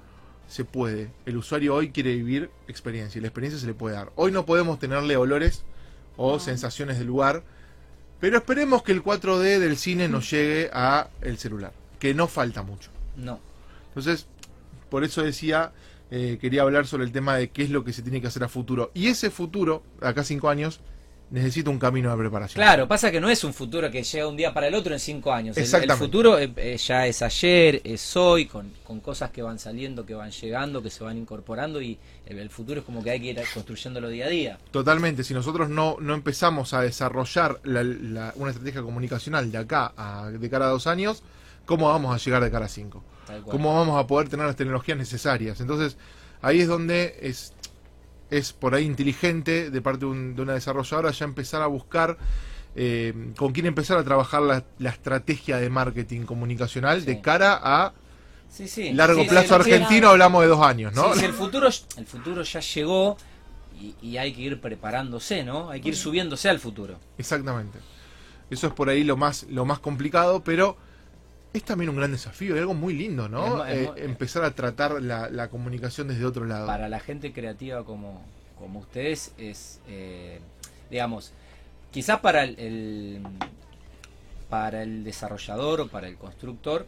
se 0.47 0.63
puede. 0.63 1.11
El 1.25 1.35
usuario 1.37 1.75
hoy 1.75 1.91
quiere 1.91 2.15
vivir 2.15 2.49
experiencia 2.69 3.19
y 3.19 3.21
la 3.21 3.27
experiencia 3.27 3.59
se 3.59 3.67
le 3.67 3.73
puede 3.73 3.95
dar. 3.95 4.11
Hoy 4.15 4.31
no 4.31 4.45
podemos 4.45 4.79
tenerle 4.79 5.17
olores 5.17 5.63
o 6.15 6.33
No. 6.33 6.39
sensaciones 6.39 6.97
del 6.97 7.07
lugar, 7.07 7.43
pero 8.21 8.37
esperemos 8.37 8.81
que 8.81 8.93
el 8.93 9.03
4D 9.03 9.59
del 9.59 9.77
cine 9.77 10.07
nos 10.07 10.31
llegue 10.31 10.69
a 10.73 11.09
el 11.21 11.37
celular, 11.37 11.73
que 11.99 12.13
no 12.13 12.27
falta 12.27 12.63
mucho. 12.63 12.91
No. 13.17 13.39
Entonces, 13.89 14.25
por 14.89 15.03
eso 15.03 15.21
decía, 15.21 15.73
eh, 16.11 16.37
quería 16.39 16.61
hablar 16.61 16.87
sobre 16.87 17.03
el 17.05 17.11
tema 17.11 17.35
de 17.37 17.49
qué 17.49 17.63
es 17.63 17.69
lo 17.69 17.83
que 17.83 17.93
se 17.93 18.01
tiene 18.01 18.21
que 18.21 18.27
hacer 18.27 18.43
a 18.43 18.49
futuro. 18.49 18.91
Y 18.93 19.07
ese 19.07 19.29
futuro, 19.29 19.83
acá 20.01 20.23
cinco 20.23 20.49
años, 20.49 20.79
necesita 21.29 21.69
un 21.69 21.77
camino 21.77 22.09
de 22.09 22.15
preparación. 22.17 22.55
Claro, 22.63 22.87
pasa 22.87 23.11
que 23.11 23.19
no 23.19 23.29
es 23.29 23.43
un 23.43 23.53
futuro 23.53 23.91
que 23.91 24.01
llega 24.01 24.25
un 24.29 24.37
día 24.37 24.53
para 24.53 24.67
el 24.69 24.75
otro 24.75 24.93
en 24.93 24.99
cinco 25.01 25.33
años. 25.33 25.57
El- 25.57 25.63
El, 25.63 25.65
Exactamente. 25.65 26.05
futuro 26.05 26.39
eh, 26.39 26.53
eh, 26.55 26.77
ya 26.77 27.05
es 27.05 27.21
ayer, 27.21 27.81
es 27.83 28.15
hoy, 28.15 28.45
con, 28.45 28.71
con 28.85 29.01
cosas 29.01 29.31
que 29.31 29.41
van 29.41 29.59
saliendo, 29.59 30.05
que 30.05 30.13
van 30.13 30.31
llegando, 30.31 30.81
que 30.81 30.89
se 30.89 31.03
van 31.03 31.17
incorporando 31.17 31.81
y 31.81 31.99
el, 32.25 32.39
el 32.39 32.49
futuro 32.49 32.79
es 32.79 32.85
como 32.85 33.03
que 33.03 33.09
hay 33.11 33.19
que 33.19 33.25
ir 33.31 33.41
construyéndolo 33.53 34.07
día 34.07 34.27
a 34.27 34.29
día. 34.29 34.57
Totalmente, 34.71 35.25
si 35.25 35.33
nosotros 35.33 35.67
no, 35.67 35.97
no 35.99 36.13
empezamos 36.13 36.73
a 36.73 36.79
desarrollar 36.79 37.59
la- 37.65 37.83
la- 37.83 38.33
una 38.37 38.51
estrategia 38.51 38.81
comunicacional 38.81 39.51
de 39.51 39.57
acá 39.57 39.91
a 39.97 40.29
de 40.31 40.49
cara 40.49 40.67
a 40.67 40.69
dos 40.69 40.87
años, 40.87 41.23
¿cómo 41.65 41.89
vamos 41.89 42.15
a 42.15 42.23
llegar 42.23 42.41
de 42.41 42.49
cara 42.51 42.67
a 42.67 42.69
cinco? 42.69 43.03
¿Cómo 43.49 43.73
vamos 43.75 43.99
a 44.03 44.07
poder 44.07 44.29
tener 44.29 44.45
las 44.45 44.55
tecnologías 44.55 44.97
necesarias? 44.97 45.59
Entonces, 45.61 45.97
ahí 46.41 46.61
es 46.61 46.67
donde 46.67 47.17
es, 47.21 47.53
es 48.29 48.53
por 48.53 48.75
ahí 48.75 48.85
inteligente 48.85 49.69
de 49.71 49.81
parte 49.81 50.01
de, 50.01 50.11
un- 50.11 50.35
de 50.35 50.41
una 50.41 50.53
desarrolladora 50.53 51.11
ya 51.11 51.25
empezar 51.25 51.61
a 51.61 51.67
buscar 51.67 52.17
eh, 52.75 53.31
con 53.37 53.53
quién 53.53 53.65
empezar 53.65 53.97
a 53.97 54.03
trabajar 54.03 54.41
la, 54.43 54.63
la 54.77 54.89
estrategia 54.91 55.57
de 55.57 55.69
marketing 55.69 56.21
comunicacional 56.25 56.99
Sí. 56.99 57.05
de 57.07 57.21
cara 57.21 57.59
a 57.61 57.93
Sí, 58.49 58.67
sí. 58.67 58.93
largo 58.93 59.25
plazo 59.27 59.55
argentino, 59.55 60.09
hablamos 60.09 60.41
de 60.43 60.47
dos 60.47 60.61
años, 60.65 60.93
¿no? 60.93 61.13
El 61.13 61.33
futuro, 61.33 61.67
el 61.97 62.05
futuro 62.05 62.43
ya 62.43 62.59
llegó 62.59 63.17
y, 63.81 63.95
y 64.01 64.17
hay 64.17 64.31
que 64.33 64.41
ir 64.41 64.61
preparándose, 64.61 65.43
¿no? 65.43 65.69
Hay 65.69 65.81
que 65.81 65.89
ir 65.89 65.95
subiéndose 65.97 66.49
al 66.49 66.59
futuro. 66.59 66.99
Exactamente. 67.17 67.79
Eso 68.49 68.67
es 68.67 68.73
por 68.73 68.89
ahí 68.89 69.03
lo 69.03 69.17
más, 69.17 69.43
lo 69.49 69.65
más 69.65 69.79
complicado, 69.79 70.43
pero 70.43 70.77
es 71.57 71.63
también 71.63 71.89
un 71.89 71.95
gran 71.97 72.11
desafío, 72.11 72.55
es 72.55 72.61
algo 72.61 72.73
muy 72.73 72.93
lindo, 72.93 73.27
¿no? 73.29 73.45
Es 73.45 73.51
mo- 73.87 73.93
es 73.95 74.01
Eh, 74.01 74.05
empezar 74.05 74.43
a 74.43 74.51
tratar 74.51 75.01
la, 75.01 75.29
la 75.29 75.49
comunicación 75.49 76.07
desde 76.07 76.25
otro 76.25 76.45
lado. 76.45 76.65
Para 76.67 76.89
la 76.89 76.99
gente 76.99 77.33
creativa 77.33 77.83
como, 77.83 78.21
como 78.57 78.79
ustedes 78.79 79.33
es, 79.37 79.79
eh, 79.87 80.39
digamos, 80.89 81.33
quizás 81.91 82.19
para 82.19 82.43
el, 82.43 82.57
el- 82.59 83.21
para 84.49 84.83
el 84.83 85.03
desarrollador 85.03 85.81
o 85.81 85.87
para 85.87 86.07
el 86.07 86.15
constructor, 86.15 86.85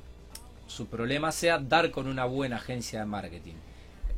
su 0.67 0.87
problema 0.87 1.31
sea 1.31 1.59
dar 1.59 1.91
con 1.91 2.07
una 2.07 2.25
buena 2.25 2.55
agencia 2.57 2.99
de 2.99 3.05
marketing. 3.05 3.55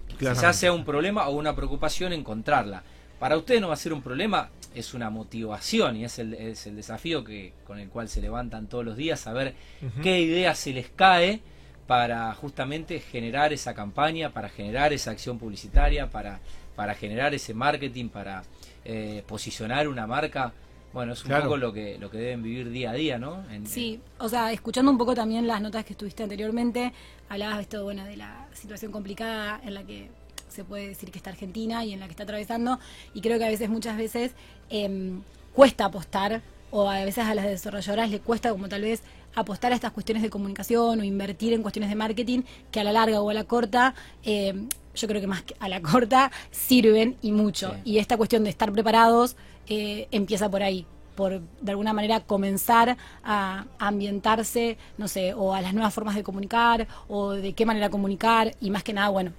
Quizás 0.07 0.17
Claramente. 0.19 0.53
sea 0.57 0.73
un 0.73 0.85
problema 0.85 1.27
o 1.27 1.35
una 1.35 1.55
preocupación 1.55 2.13
encontrarla. 2.13 2.83
Para 3.21 3.37
usted 3.37 3.61
no 3.61 3.67
va 3.67 3.75
a 3.75 3.77
ser 3.77 3.93
un 3.93 4.01
problema, 4.01 4.49
es 4.73 4.95
una 4.95 5.11
motivación 5.11 5.95
y 5.95 6.05
es 6.05 6.17
el, 6.17 6.33
es 6.33 6.65
el 6.65 6.75
desafío 6.75 7.23
que, 7.23 7.53
con 7.67 7.77
el 7.77 7.87
cual 7.87 8.09
se 8.09 8.19
levantan 8.19 8.65
todos 8.65 8.83
los 8.83 8.97
días, 8.97 9.19
saber 9.19 9.53
qué 10.01 10.19
idea 10.21 10.55
se 10.55 10.73
les 10.73 10.89
cae 10.89 11.39
para 11.85 12.33
justamente 12.33 12.99
generar 12.99 13.53
esa 13.53 13.75
campaña, 13.75 14.31
para 14.31 14.49
generar 14.49 14.91
esa 14.91 15.11
acción 15.11 15.37
publicitaria, 15.37 16.09
para, 16.09 16.39
para 16.75 16.95
generar 16.95 17.35
ese 17.35 17.53
marketing, 17.53 18.09
para 18.09 18.41
eh, 18.85 19.23
posicionar 19.27 19.87
una 19.87 20.07
marca. 20.07 20.51
Bueno, 20.91 21.13
es 21.13 21.21
un 21.21 21.27
Claro. 21.27 21.43
poco 21.43 21.57
lo 21.57 21.71
que, 21.71 21.99
lo 21.99 22.09
que 22.09 22.17
deben 22.17 22.41
vivir 22.41 22.71
día 22.71 22.89
a 22.89 22.93
día, 22.93 23.19
¿no? 23.19 23.45
En- 23.51 23.67
Sí, 23.67 23.99
o 24.17 24.27
sea, 24.29 24.51
escuchando 24.51 24.89
un 24.89 24.97
poco 24.97 25.13
también 25.13 25.45
las 25.45 25.61
notas 25.61 25.85
que 25.85 25.93
estuviste 25.93 26.23
anteriormente, 26.23 26.91
hablabas 27.29 27.59
esto, 27.61 27.83
bueno, 27.83 28.03
de 28.03 28.17
la 28.17 28.47
situación 28.53 28.91
complicada 28.91 29.61
en 29.63 29.75
la 29.75 29.83
que 29.83 30.09
se 30.51 30.63
puede 30.63 30.89
decir 30.89 31.11
que 31.11 31.17
está 31.17 31.29
Argentina 31.31 31.83
y 31.85 31.93
en 31.93 31.99
la 31.99 32.05
que 32.05 32.11
está 32.11 32.23
atravesando, 32.23 32.79
y 33.13 33.21
creo 33.21 33.37
que 33.39 33.45
a 33.45 33.49
veces, 33.49 33.69
muchas 33.69 33.97
veces, 33.97 34.31
em, 34.69 35.21
cuesta 35.53 35.85
apostar, 35.85 36.41
o 36.71 36.89
a 36.89 37.03
veces 37.03 37.25
a 37.25 37.35
las 37.35 37.45
desarrolladoras 37.45 38.09
le 38.09 38.19
cuesta 38.19 38.49
como 38.51 38.69
tal 38.69 38.81
vez 38.81 39.03
apostar 39.35 39.71
a 39.71 39.75
estas 39.75 39.91
cuestiones 39.91 40.23
de 40.23 40.29
comunicación 40.29 40.99
o 40.99 41.03
invertir 41.03 41.53
en 41.53 41.61
cuestiones 41.61 41.89
de 41.89 41.95
marketing 41.95 42.43
que 42.71 42.79
a 42.79 42.83
la 42.83 42.91
larga 42.93 43.21
o 43.21 43.29
a 43.29 43.33
la 43.33 43.43
corta, 43.43 43.93
em, 44.23 44.67
yo 44.95 45.07
creo 45.07 45.21
que 45.21 45.27
más 45.27 45.43
que 45.43 45.55
a 45.59 45.69
la 45.69 45.81
corta, 45.81 46.31
sirven 46.51 47.17
y 47.21 47.31
mucho. 47.31 47.71
Sí. 47.71 47.91
Y 47.91 47.97
esta 47.99 48.17
cuestión 48.17 48.43
de 48.43 48.49
estar 48.49 48.71
preparados 48.71 49.35
eh, 49.67 50.07
empieza 50.11 50.49
por 50.49 50.63
ahí 50.63 50.85
por 51.15 51.41
de 51.41 51.71
alguna 51.71 51.93
manera 51.93 52.21
comenzar 52.21 52.97
a 53.23 53.65
ambientarse, 53.79 54.77
no 54.97 55.07
sé, 55.07 55.33
o 55.33 55.53
a 55.53 55.61
las 55.61 55.73
nuevas 55.73 55.93
formas 55.93 56.15
de 56.15 56.23
comunicar, 56.23 56.87
o 57.07 57.31
de 57.31 57.53
qué 57.53 57.65
manera 57.65 57.89
comunicar, 57.89 58.55
y 58.61 58.71
más 58.71 58.83
que 58.83 58.93
nada, 58.93 59.09
bueno, 59.09 59.33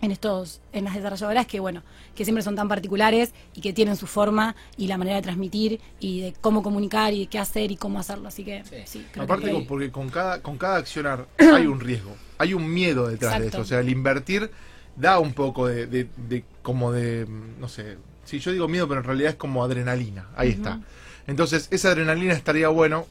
en 0.00 0.10
estos, 0.10 0.60
en 0.72 0.84
las 0.84 0.94
desarrolladoras 0.94 1.46
que 1.46 1.60
bueno, 1.60 1.82
que 2.14 2.24
siempre 2.24 2.42
son 2.42 2.56
tan 2.56 2.68
particulares 2.68 3.32
y 3.54 3.60
que 3.60 3.72
tienen 3.72 3.96
su 3.96 4.06
forma 4.06 4.54
y 4.76 4.86
la 4.86 4.98
manera 4.98 5.16
de 5.16 5.22
transmitir 5.22 5.80
y 6.00 6.20
de 6.20 6.34
cómo 6.40 6.62
comunicar 6.62 7.12
y 7.14 7.20
de 7.20 7.26
qué 7.26 7.38
hacer 7.38 7.70
y 7.70 7.76
cómo 7.76 7.98
hacerlo. 7.98 8.28
Así 8.28 8.44
que 8.44 8.62
Sí. 8.64 8.76
sí, 8.84 9.06
creo 9.12 9.24
Aparte, 9.24 9.50
que 9.50 9.60
porque 9.66 9.90
con 9.90 10.10
cada, 10.10 10.42
con 10.42 10.58
cada 10.58 10.76
accionar 10.76 11.26
hay 11.38 11.66
un 11.66 11.80
riesgo, 11.80 12.14
hay 12.38 12.54
un 12.54 12.72
miedo 12.72 13.08
detrás 13.08 13.40
de 13.40 13.48
eso. 13.48 13.60
O 13.60 13.64
sea, 13.64 13.80
el 13.80 13.88
invertir 13.88 14.50
da 14.96 15.18
un 15.18 15.32
poco 15.32 15.66
de, 15.66 15.86
de- 15.86 16.08
de- 16.28 16.44
como 16.62 16.92
de, 16.92 17.26
no 17.58 17.68
sé, 17.68 17.96
si 18.24 18.38
yo 18.38 18.52
digo 18.52 18.68
miedo, 18.68 18.86
pero 18.88 19.00
en 19.00 19.06
realidad 19.06 19.30
es 19.30 19.36
como 19.36 19.64
adrenalina. 19.64 20.28
Ahí 20.36 20.50
está. 20.50 20.80
Entonces, 21.26 21.68
esa 21.70 21.88
adrenalina 21.90 22.34
estaría 22.34 22.68
bueno 22.68 23.06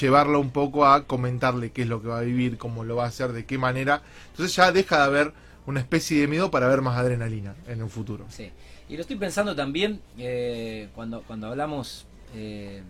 llevarla 0.00 0.38
un 0.38 0.50
poco 0.50 0.84
a 0.86 1.04
comentarle 1.04 1.70
qué 1.70 1.82
es 1.82 1.88
lo 1.88 2.02
que 2.02 2.08
va 2.08 2.18
a 2.18 2.22
vivir, 2.22 2.58
cómo 2.58 2.84
lo 2.84 2.96
va 2.96 3.04
a 3.04 3.08
hacer, 3.08 3.32
de 3.32 3.44
qué 3.46 3.56
manera. 3.58 4.02
Entonces 4.30 4.54
ya 4.56 4.72
deja 4.72 4.98
de 4.98 5.02
haber 5.04 5.32
una 5.68 5.80
especie 5.80 6.22
de 6.22 6.26
miedo 6.28 6.50
para 6.50 6.66
ver 6.66 6.80
más 6.80 6.96
adrenalina 6.96 7.54
en 7.66 7.82
un 7.82 7.90
futuro. 7.90 8.24
Sí. 8.30 8.50
Y 8.88 8.94
lo 8.94 9.02
estoy 9.02 9.16
pensando 9.16 9.54
también 9.54 10.00
eh, 10.16 10.88
cuando, 10.94 11.22
cuando 11.24 11.48
hablamos 11.48 12.06
eh, 12.34 12.82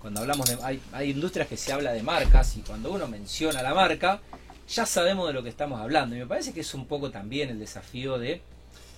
cuando 0.00 0.20
hablamos 0.20 0.48
de 0.48 0.58
hay, 0.64 0.80
hay 0.92 1.10
industrias 1.10 1.46
que 1.46 1.56
se 1.56 1.72
habla 1.72 1.92
de 1.92 2.02
marcas 2.02 2.56
y 2.56 2.62
cuando 2.62 2.90
uno 2.90 3.06
menciona 3.06 3.62
la 3.62 3.72
marca 3.72 4.20
ya 4.68 4.84
sabemos 4.84 5.28
de 5.28 5.32
lo 5.32 5.44
que 5.44 5.48
estamos 5.48 5.80
hablando 5.80 6.16
y 6.16 6.18
me 6.18 6.26
parece 6.26 6.52
que 6.52 6.60
es 6.60 6.74
un 6.74 6.86
poco 6.86 7.12
también 7.12 7.50
el 7.50 7.60
desafío 7.60 8.18
de 8.18 8.42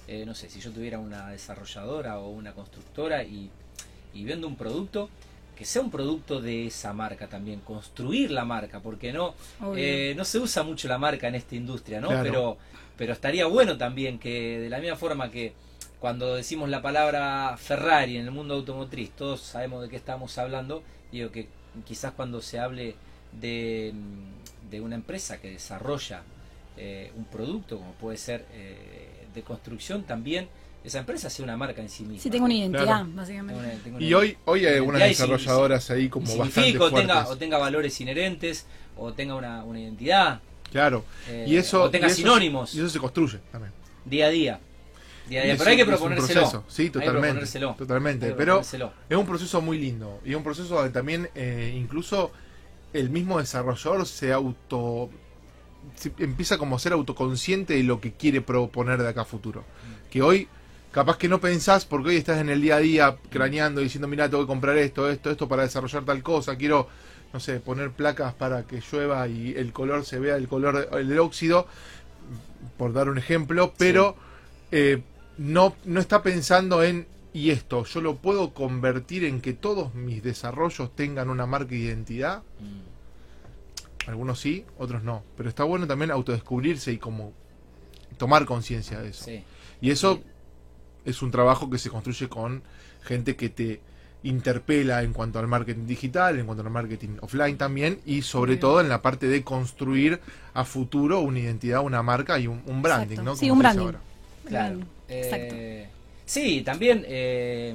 eh, 0.09 0.25
no 0.25 0.35
sé 0.35 0.49
si 0.49 0.61
yo 0.61 0.71
tuviera 0.71 0.99
una 0.99 1.29
desarrolladora 1.29 2.19
o 2.21 2.31
una 2.31 2.55
constructora 2.55 3.23
y, 3.23 3.51
y 4.15 4.25
vendo 4.25 4.49
un 4.49 4.57
producto 4.57 5.11
que 5.61 5.67
sea 5.67 5.83
un 5.83 5.91
producto 5.91 6.41
de 6.41 6.69
esa 6.69 6.95
marca 6.95 7.29
también 7.29 7.61
construir 7.61 8.31
la 8.31 8.47
marca 8.47 8.81
porque 8.81 9.13
no 9.13 9.35
eh, 9.77 10.15
no 10.17 10.25
se 10.25 10.39
usa 10.39 10.63
mucho 10.63 10.89
la 10.89 10.97
marca 10.97 11.29
en 11.29 11.35
esta 11.35 11.55
industria 11.55 12.01
no 12.01 12.09
Claro. 12.09 12.23
pero 12.23 12.59
pero 12.97 13.13
estaría 13.13 13.45
bueno 13.45 13.77
también 13.77 14.19
que 14.19 14.59
de 14.59 14.71
la 14.71 14.79
misma 14.79 14.97
forma 14.97 15.31
que 15.31 15.53
cuando 15.99 16.35
decimos 16.35 16.71
la 16.71 16.81
palabra 16.81 17.59
Ferrari 17.59 18.17
en 18.17 18.25
el 18.25 18.31
mundo 18.31 18.55
automotriz, 18.55 19.11
todos 19.11 19.43
sabemos 19.43 19.83
de 19.83 19.91
qué 19.91 19.97
estamos 19.97 20.39
hablando, 20.39 20.83
digo 21.13 21.31
que 21.31 21.47
quizás 21.85 22.13
cuando 22.15 22.41
se 22.41 22.59
hable 22.59 22.95
de, 23.39 23.93
de 24.71 24.81
una 24.81 24.95
empresa 24.95 25.43
que 25.43 25.51
desarrolla 25.51 26.23
eh, 26.79 27.13
un 27.19 27.27
producto, 27.27 27.77
como 27.77 27.93
puede 27.93 28.17
ser 28.17 28.47
eh, 28.55 29.27
de 29.35 29.43
construcción, 29.43 30.05
también 30.05 30.49
esa 30.85 30.99
empresa 31.01 31.29
sea 31.31 31.45
una 31.45 31.57
marca 31.57 31.81
en 31.83 31.89
sí 31.89 32.05
misma. 32.05 32.23
sí 32.23 32.31
tengo 32.31 32.47
una 32.47 32.55
identidad, 32.55 32.85
Claro. 32.85 33.09
básicamente. 33.15 33.55
Tengo 33.63 33.69
una- 33.75 33.83
tengo 33.83 33.97
una- 33.99 34.07
Y 34.07 34.15
hoy, 34.15 34.37
hoy 34.47 34.67
hay 34.67 34.77
algunas 34.77 35.03
Y 35.03 35.05
desarrolladoras 35.05 35.91
ahí 35.91 36.09
como 36.09 36.25
bastante 36.37 36.79
o 36.79 36.91
tenga, 36.91 37.15
fuertes. 37.15 37.31
o 37.33 37.37
tenga 37.37 37.59
valores 37.59 38.01
inherentes, 38.01 38.67
o 38.97 39.13
tenga 39.13 39.35
una, 39.35 39.63
una 39.65 39.81
identidad, 39.81 40.41
Claro. 40.71 41.05
eh, 41.29 41.45
y 41.49 41.57
eso, 41.57 41.83
o 41.85 41.91
tenga 41.91 42.07
y 42.09 42.11
eso- 42.11 42.17
sinónimos 42.19 42.75
Y 42.75 42.79
eso 42.79 42.89
se 42.89 42.99
construye 42.99 43.39
también. 43.53 43.73
día 44.05 44.27
a 44.27 44.31
día. 44.31 44.61
Día 45.29 45.41
a 45.41 45.45
día. 45.45 45.53
es 45.53 45.59
Pero 45.59 45.71
hay 45.71 45.77
que 45.77 45.83
es 45.83 45.89
un 45.89 45.95
proponérselo. 45.95 46.41
proceso, 46.41 46.65
sí, 46.69 46.83
Hay 46.83 46.89
que 46.89 46.93
totalmente, 46.93 47.21
proponérselo. 47.29 47.75
totalmente, 47.79 48.27
Hay 48.27 48.33
que 48.33 48.37
pero-. 48.39 48.61
Es 48.61 49.17
un 49.17 49.27
proceso 49.27 49.61
muy 49.61 49.79
lindo. 49.79 50.21
Y 50.25 50.31
es 50.31 50.37
un 50.37 50.43
proceso 50.43 50.75
donde 50.75 50.91
también 50.91 51.29
eh, 51.37 51.73
incluso 51.77 52.33
el 52.93 53.11
mismo 53.11 53.39
desarrollador 53.39 54.07
se 54.07 54.33
auto. 54.33 55.11
se- 55.97 56.13
empieza 56.19 56.59
como 56.59 56.77
a 56.77 56.79
ser 56.79 56.93
autoconsciente 56.93 57.75
de 57.75 57.83
lo 57.85 58.01
que 58.01 58.13
quiere 58.13 58.41
proponer 58.43 59.01
de 59.03 59.09
acá 59.09 59.23
a 59.23 59.25
futuro. 59.25 59.65
Que 60.11 60.21
hoy, 60.21 60.47
capaz 60.91 61.17
que 61.17 61.29
no 61.29 61.41
pensás, 61.41 61.85
porque 61.85 62.11
hoy 62.11 62.17
estás 62.17 62.41
en 62.41 62.51
el 62.51 62.61
día 62.61 62.77
a 62.77 62.81
día 62.81 63.17
craneando, 63.31 63.81
diciendo, 63.81 64.09
mira, 64.09 64.29
tengo 64.29 64.43
que 64.43 64.49
comprar 64.49 64.77
esto, 64.79 65.09
esto, 65.09 65.31
esto 65.31 65.49
para 65.49 65.63
desarrollar 65.63 66.05
tal 66.05 66.23
cosa, 66.23 66.57
quiero, 66.57 66.89
no 67.33 67.41
sé, 67.41 67.61
poner 67.61 67.91
placas 67.93 68.35
para 68.35 68.65
que 68.65 68.81
llueva 68.81 69.27
y 69.29 69.55
el 69.57 69.73
color 69.73 70.05
se 70.05 70.19
vea 70.19 70.37
el 70.37 70.49
color 70.49 70.91
del 70.91 71.19
óxido, 71.19 71.67
por 72.77 72.93
dar 72.93 73.09
un 73.09 73.19
ejemplo, 73.19 73.73
pero 73.77 74.17
eh, 74.73 75.03
no, 75.39 75.77
no 75.85 76.01
está 76.01 76.23
pensando 76.23 76.83
en, 76.83 77.07
y 77.33 77.51
esto, 77.51 77.85
yo 77.85 78.01
lo 78.01 78.17
puedo 78.17 78.53
convertir 78.53 79.25
en 79.25 79.41
que 79.41 79.53
todos 79.53 79.95
mis 79.95 80.23
desarrollos 80.23 80.95
tengan 80.97 81.31
una 81.31 81.47
marca 81.47 81.71
de 81.71 81.77
identidad. 81.77 82.43
Mm. 82.59 84.09
Algunos 84.09 84.41
sí, 84.41 84.65
otros 84.79 85.05
no. 85.05 85.23
Pero 85.37 85.49
está 85.49 85.63
bueno 85.63 85.87
también 85.87 86.11
autodescubrirse 86.11 86.91
y 86.91 86.99
como 86.99 87.33
tomar 88.17 88.47
conciencia 88.47 89.01
de 89.01 89.11
eso. 89.11 89.25
Sí. 89.27 89.45
Y 89.81 89.91
eso 89.91 90.17
Sí. 90.17 90.23
Es 91.05 91.23
un 91.23 91.31
trabajo 91.31 91.69
que 91.71 91.79
se 91.79 91.91
construye 91.91 92.29
con 92.29 92.63
gente 93.03 93.37
que 93.37 93.49
te 93.49 93.81
interpela 94.23 95.03
en 95.03 95.13
cuanto 95.15 95.39
al 95.39 95.47
marketing 95.47 95.87
digital, 95.87 96.39
en 96.39 96.47
cuanto 96.47 96.63
al 96.63 96.71
marketing 96.71 97.17
offline 97.23 97.57
también, 97.57 98.01
y 98.05 98.23
sobre 98.23 98.53
Bien. 98.53 98.61
todo 98.61 98.81
en 98.81 98.89
la 98.89 99.01
parte 99.03 99.29
de 99.29 99.43
construir 99.43 100.21
a 100.53 100.65
futuro 100.65 101.21
una 101.21 101.39
identidad, 101.39 101.81
una 101.83 102.03
marca 102.03 102.39
y 102.39 102.47
un, 102.47 102.63
un 102.67 102.83
branding, 102.83 103.21
Exacto. 103.21 103.23
¿no? 103.23 103.37
Sí, 103.37 103.49
Como 103.49 103.55
un 103.55 103.63
se 103.63 103.65
dice 103.65 103.81
branding. 103.81 103.87
ahora. 103.87 104.01
Claro. 104.45 104.77
Bien, 104.77 104.89
Exacto. 105.09 105.55
Eh, 105.57 105.89
sí, 106.27 106.63
también 106.63 107.05
eh, 107.07 107.75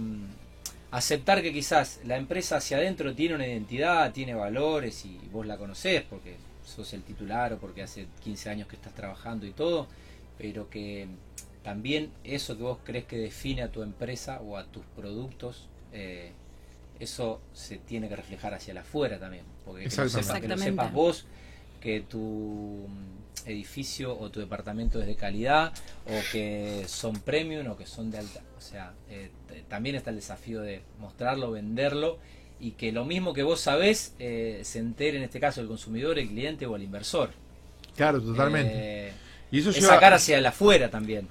aceptar 0.91 1.41
que 1.41 1.51
quizás 1.51 1.99
la 2.05 2.17
empresa 2.17 2.57
hacia 2.57 2.77
adentro 2.77 3.13
tiene 3.15 3.35
una 3.35 3.47
identidad, 3.47 4.11
tiene 4.13 4.33
valores 4.33 5.05
y 5.05 5.19
vos 5.31 5.45
la 5.45 5.57
conocés 5.57 6.03
porque 6.03 6.35
sos 6.63 6.93
el 6.93 7.03
titular 7.03 7.53
o 7.53 7.57
porque 7.59 7.83
hace 7.83 8.07
15 8.23 8.49
años 8.49 8.67
que 8.67 8.75
estás 8.75 8.93
trabajando 8.93 9.45
y 9.45 9.51
todo, 9.51 9.87
pero 10.37 10.69
que 10.69 11.07
también 11.65 12.11
eso 12.23 12.55
que 12.55 12.61
vos 12.61 12.77
crees 12.83 13.05
que 13.05 13.17
define 13.17 13.63
a 13.63 13.71
tu 13.71 13.81
empresa 13.81 14.39
o 14.39 14.55
a 14.55 14.65
tus 14.65 14.83
productos, 14.95 15.67
eh, 15.93 16.31
eso 16.99 17.41
se 17.53 17.77
tiene 17.77 18.07
que 18.07 18.15
reflejar 18.15 18.53
hacia 18.53 18.71
el 18.71 18.77
afuera 18.77 19.19
también. 19.19 19.45
Porque 19.65 19.89
que 19.89 19.95
lo, 19.95 20.41
que 20.41 20.47
lo 20.47 20.57
sepas 20.59 20.93
vos, 20.93 21.25
que 21.81 22.01
tu 22.01 22.85
mm, 22.87 23.49
edificio 23.49 24.15
o 24.15 24.29
tu 24.29 24.39
departamento 24.39 25.01
es 25.01 25.07
de 25.07 25.15
calidad 25.15 25.73
o 26.05 26.31
que 26.31 26.83
son 26.87 27.19
premium 27.21 27.67
o 27.71 27.75
que 27.75 27.87
son 27.87 28.11
de 28.11 28.19
alta. 28.19 28.41
O 28.59 28.61
sea, 28.61 28.93
eh, 29.09 29.31
también 29.67 29.95
está 29.95 30.11
el 30.11 30.17
desafío 30.17 30.61
de 30.61 30.83
mostrarlo, 30.99 31.49
venderlo 31.49 32.19
y 32.59 32.73
que 32.73 32.91
lo 32.91 33.05
mismo 33.05 33.33
que 33.33 33.41
vos 33.41 33.59
sabés 33.59 34.13
eh, 34.19 34.61
se 34.63 34.77
entere 34.77 35.17
en 35.17 35.23
este 35.23 35.39
caso 35.39 35.61
el 35.61 35.67
consumidor, 35.67 36.19
el 36.19 36.27
cliente 36.27 36.67
o 36.67 36.75
el 36.75 36.83
inversor. 36.83 37.31
Claro, 37.95 38.21
totalmente. 38.21 39.24
Y 39.55 39.59
eso 39.59 39.71
es 39.71 39.79
lleva, 39.79 39.95
sacar 39.95 40.13
hacia 40.13 40.37
el 40.37 40.45
afuera 40.45 40.89
también. 40.89 41.29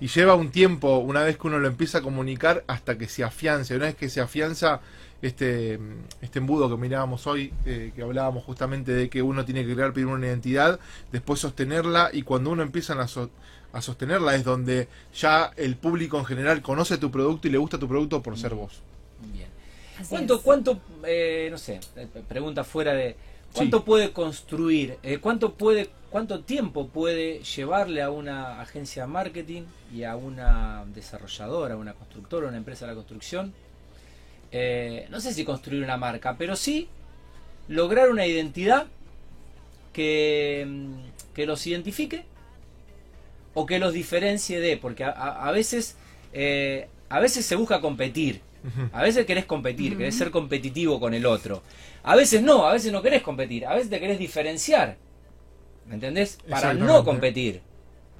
y 0.00 0.08
lleva 0.08 0.34
un 0.34 0.50
tiempo, 0.50 0.98
una 0.98 1.22
vez 1.22 1.38
que 1.38 1.46
uno 1.46 1.58
lo 1.58 1.68
empieza 1.68 1.98
a 1.98 2.02
comunicar, 2.02 2.64
hasta 2.66 2.98
que 2.98 3.08
se 3.08 3.24
afiance. 3.24 3.74
Una 3.76 3.86
vez 3.86 3.94
que 3.96 4.08
se 4.10 4.20
afianza 4.20 4.80
este, 5.22 5.78
este 6.20 6.38
embudo 6.40 6.68
que 6.68 6.76
mirábamos 6.76 7.26
hoy, 7.26 7.52
eh, 7.64 7.92
que 7.94 8.02
hablábamos 8.02 8.44
justamente 8.44 8.92
de 8.92 9.08
que 9.08 9.22
uno 9.22 9.44
tiene 9.44 9.64
que 9.64 9.74
crear 9.74 9.92
primero 9.92 10.16
una 10.16 10.26
identidad, 10.26 10.80
después 11.12 11.40
sostenerla, 11.40 12.10
y 12.12 12.22
cuando 12.22 12.50
uno 12.50 12.62
empieza 12.62 12.94
a, 13.00 13.08
so- 13.08 13.30
a 13.72 13.80
sostenerla 13.80 14.34
es 14.34 14.44
donde 14.44 14.88
ya 15.14 15.52
el 15.56 15.76
público 15.76 16.18
en 16.18 16.24
general 16.26 16.60
conoce 16.62 16.98
tu 16.98 17.10
producto 17.10 17.48
y 17.48 17.50
le 17.52 17.58
gusta 17.58 17.78
tu 17.78 17.88
producto 17.88 18.22
por 18.22 18.36
ser 18.38 18.54
vos. 18.54 18.84
Bien. 19.18 19.48
Así 19.96 20.08
¿Cuánto, 20.08 20.34
es. 20.34 20.40
cuánto 20.40 20.82
eh, 21.04 21.48
no 21.50 21.58
sé, 21.58 21.80
eh, 21.96 22.08
pregunta 22.28 22.64
fuera 22.64 22.92
de, 22.94 23.16
¿cuánto 23.54 23.78
Sí. 23.78 23.82
puede 23.86 24.12
construir, 24.12 24.98
eh, 25.02 25.18
cuánto 25.18 25.54
puede, 25.54 25.88
cuánto 26.10 26.40
tiempo 26.40 26.88
puede 26.88 27.42
llevarle 27.42 28.02
a 28.02 28.10
una 28.10 28.60
agencia 28.60 29.02
de 29.02 29.08
marketing 29.08 29.62
y 29.94 30.04
a 30.04 30.16
una 30.16 30.84
desarrolladora, 30.94 31.74
a 31.74 31.76
una 31.76 31.94
constructora, 31.94 32.46
a 32.46 32.48
una 32.50 32.58
empresa 32.58 32.84
de 32.86 32.92
la 32.92 32.96
construcción, 32.96 33.52
eh, 34.52 35.06
no 35.10 35.20
sé 35.20 35.32
si 35.34 35.44
construir 35.44 35.82
una 35.82 35.96
marca, 35.96 36.36
pero 36.38 36.54
sí 36.56 36.88
lograr 37.68 38.10
una 38.10 38.26
identidad 38.26 38.86
que, 39.92 40.64
mm, 40.68 40.94
que 41.34 41.46
los 41.46 41.66
identifique 41.66 42.24
o 43.54 43.66
que 43.66 43.78
los 43.78 43.92
diferencie 43.92 44.60
de, 44.60 44.76
porque 44.76 45.04
a, 45.04 45.10
a- 45.10 45.50
veces 45.52 45.96
eh, 46.32 46.88
a 47.08 47.20
veces 47.20 47.46
se 47.46 47.54
busca 47.54 47.80
competir. 47.80 48.40
A 48.92 49.02
veces 49.02 49.26
querés 49.26 49.44
competir, 49.44 49.96
querés 49.96 50.16
ser 50.16 50.30
competitivo 50.30 50.98
con 51.00 51.14
el 51.14 51.26
otro, 51.26 51.62
a 52.02 52.16
veces 52.16 52.42
no, 52.42 52.66
a 52.66 52.72
veces 52.72 52.92
no 52.92 53.02
querés 53.02 53.22
competir, 53.22 53.66
a 53.66 53.74
veces 53.74 53.90
te 53.90 54.00
querés 54.00 54.18
diferenciar, 54.18 54.96
¿me 55.86 55.94
entendés? 55.94 56.38
Para 56.48 56.74
no 56.74 57.04
competir. 57.04 57.60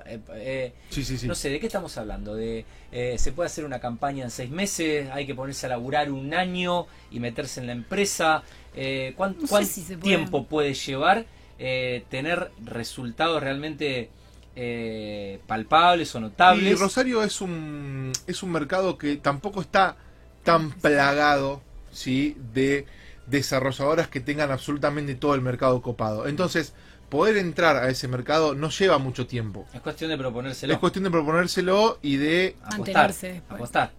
Eh, 0.06 0.20
eh, 0.34 0.72
Sí, 0.90 1.02
sí, 1.02 1.16
sí. 1.16 1.26
no 1.26 1.34
sé, 1.34 1.48
¿de 1.48 1.58
qué 1.58 1.66
estamos 1.66 1.96
hablando? 1.96 2.34
De 2.34 2.66
eh, 2.92 3.16
¿Se 3.18 3.32
puede 3.32 3.46
hacer 3.46 3.64
una 3.64 3.80
campaña 3.80 4.22
en 4.24 4.30
seis 4.30 4.50
meses? 4.50 5.08
¿Hay 5.10 5.26
que 5.26 5.34
ponerse 5.34 5.64
a 5.64 5.70
laburar 5.70 6.10
un 6.12 6.34
año 6.34 6.86
y 7.10 7.20
meterse 7.20 7.60
en 7.60 7.66
la 7.68 7.72
empresa? 7.72 8.42
Eh, 8.76 9.14
¿cuán- 9.16 9.34
No 9.40 9.46
sé 9.46 9.48
¿Cuánto 9.48 9.70
si 9.70 9.80
puede. 9.80 9.96
tiempo 10.02 10.44
puede 10.44 10.74
llevar 10.74 11.24
eh, 11.58 12.04
tener 12.10 12.50
resultados 12.62 13.42
realmente 13.42 14.10
eh, 14.56 15.40
palpables 15.46 16.14
o 16.14 16.18
Y 16.18 16.20
notables? 16.20 16.78
Rosario 16.78 17.22
es 17.22 17.40
un, 17.40 18.12
es 18.26 18.42
un 18.42 18.52
mercado 18.52 18.98
que 18.98 19.16
tampoco 19.16 19.62
está 19.62 19.96
tan 20.44 20.70
plagado 20.70 21.62
¿sí? 21.92 22.36
de 22.52 22.86
desarrolladoras 23.26 24.08
que 24.08 24.20
tengan 24.20 24.50
absolutamente 24.50 25.14
todo 25.14 25.34
el 25.34 25.40
mercado 25.40 25.80
copado. 25.82 26.26
Entonces, 26.28 26.74
poder 27.08 27.36
entrar 27.36 27.76
a 27.76 27.88
ese 27.88 28.06
mercado 28.08 28.54
no 28.54 28.70
lleva 28.70 28.98
mucho 28.98 29.26
tiempo. 29.26 29.66
Es 29.72 29.80
cuestión 29.80 30.10
de 30.10 30.18
proponérselo. 30.18 30.72
Es 30.72 30.78
cuestión 30.78 31.04
de 31.04 31.10
proponérselo 31.10 31.98
y 32.02 32.16
de, 32.16 32.56
apostar, 32.62 33.12
apostar. 33.48 33.92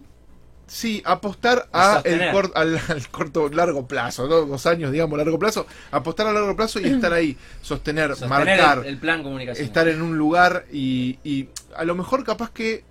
sí, 0.66 1.02
apostar 1.04 1.68
a 1.72 2.02
el 2.04 2.30
cor- 2.30 2.52
al, 2.54 2.78
al 2.88 3.08
corto, 3.08 3.48
largo 3.48 3.86
plazo, 3.86 4.28
¿no? 4.28 4.42
dos 4.46 4.66
años, 4.66 4.92
digamos, 4.92 5.16
largo 5.18 5.38
plazo, 5.38 5.66
apostar 5.90 6.26
a 6.28 6.32
largo 6.32 6.54
plazo 6.56 6.78
y 6.80 6.86
estar 6.86 7.12
ahí, 7.12 7.36
sostener, 7.62 8.10
Sostener 8.10 8.28
marcar, 8.30 8.78
el, 8.80 8.86
el 8.86 8.98
plan 8.98 9.22
comunicacional. 9.22 9.66
estar 9.66 9.88
en 9.88 10.02
un 10.02 10.16
lugar 10.18 10.66
y, 10.72 11.18
y 11.24 11.48
a 11.76 11.84
lo 11.84 11.94
mejor 11.94 12.22
capaz 12.24 12.50
que, 12.50 12.84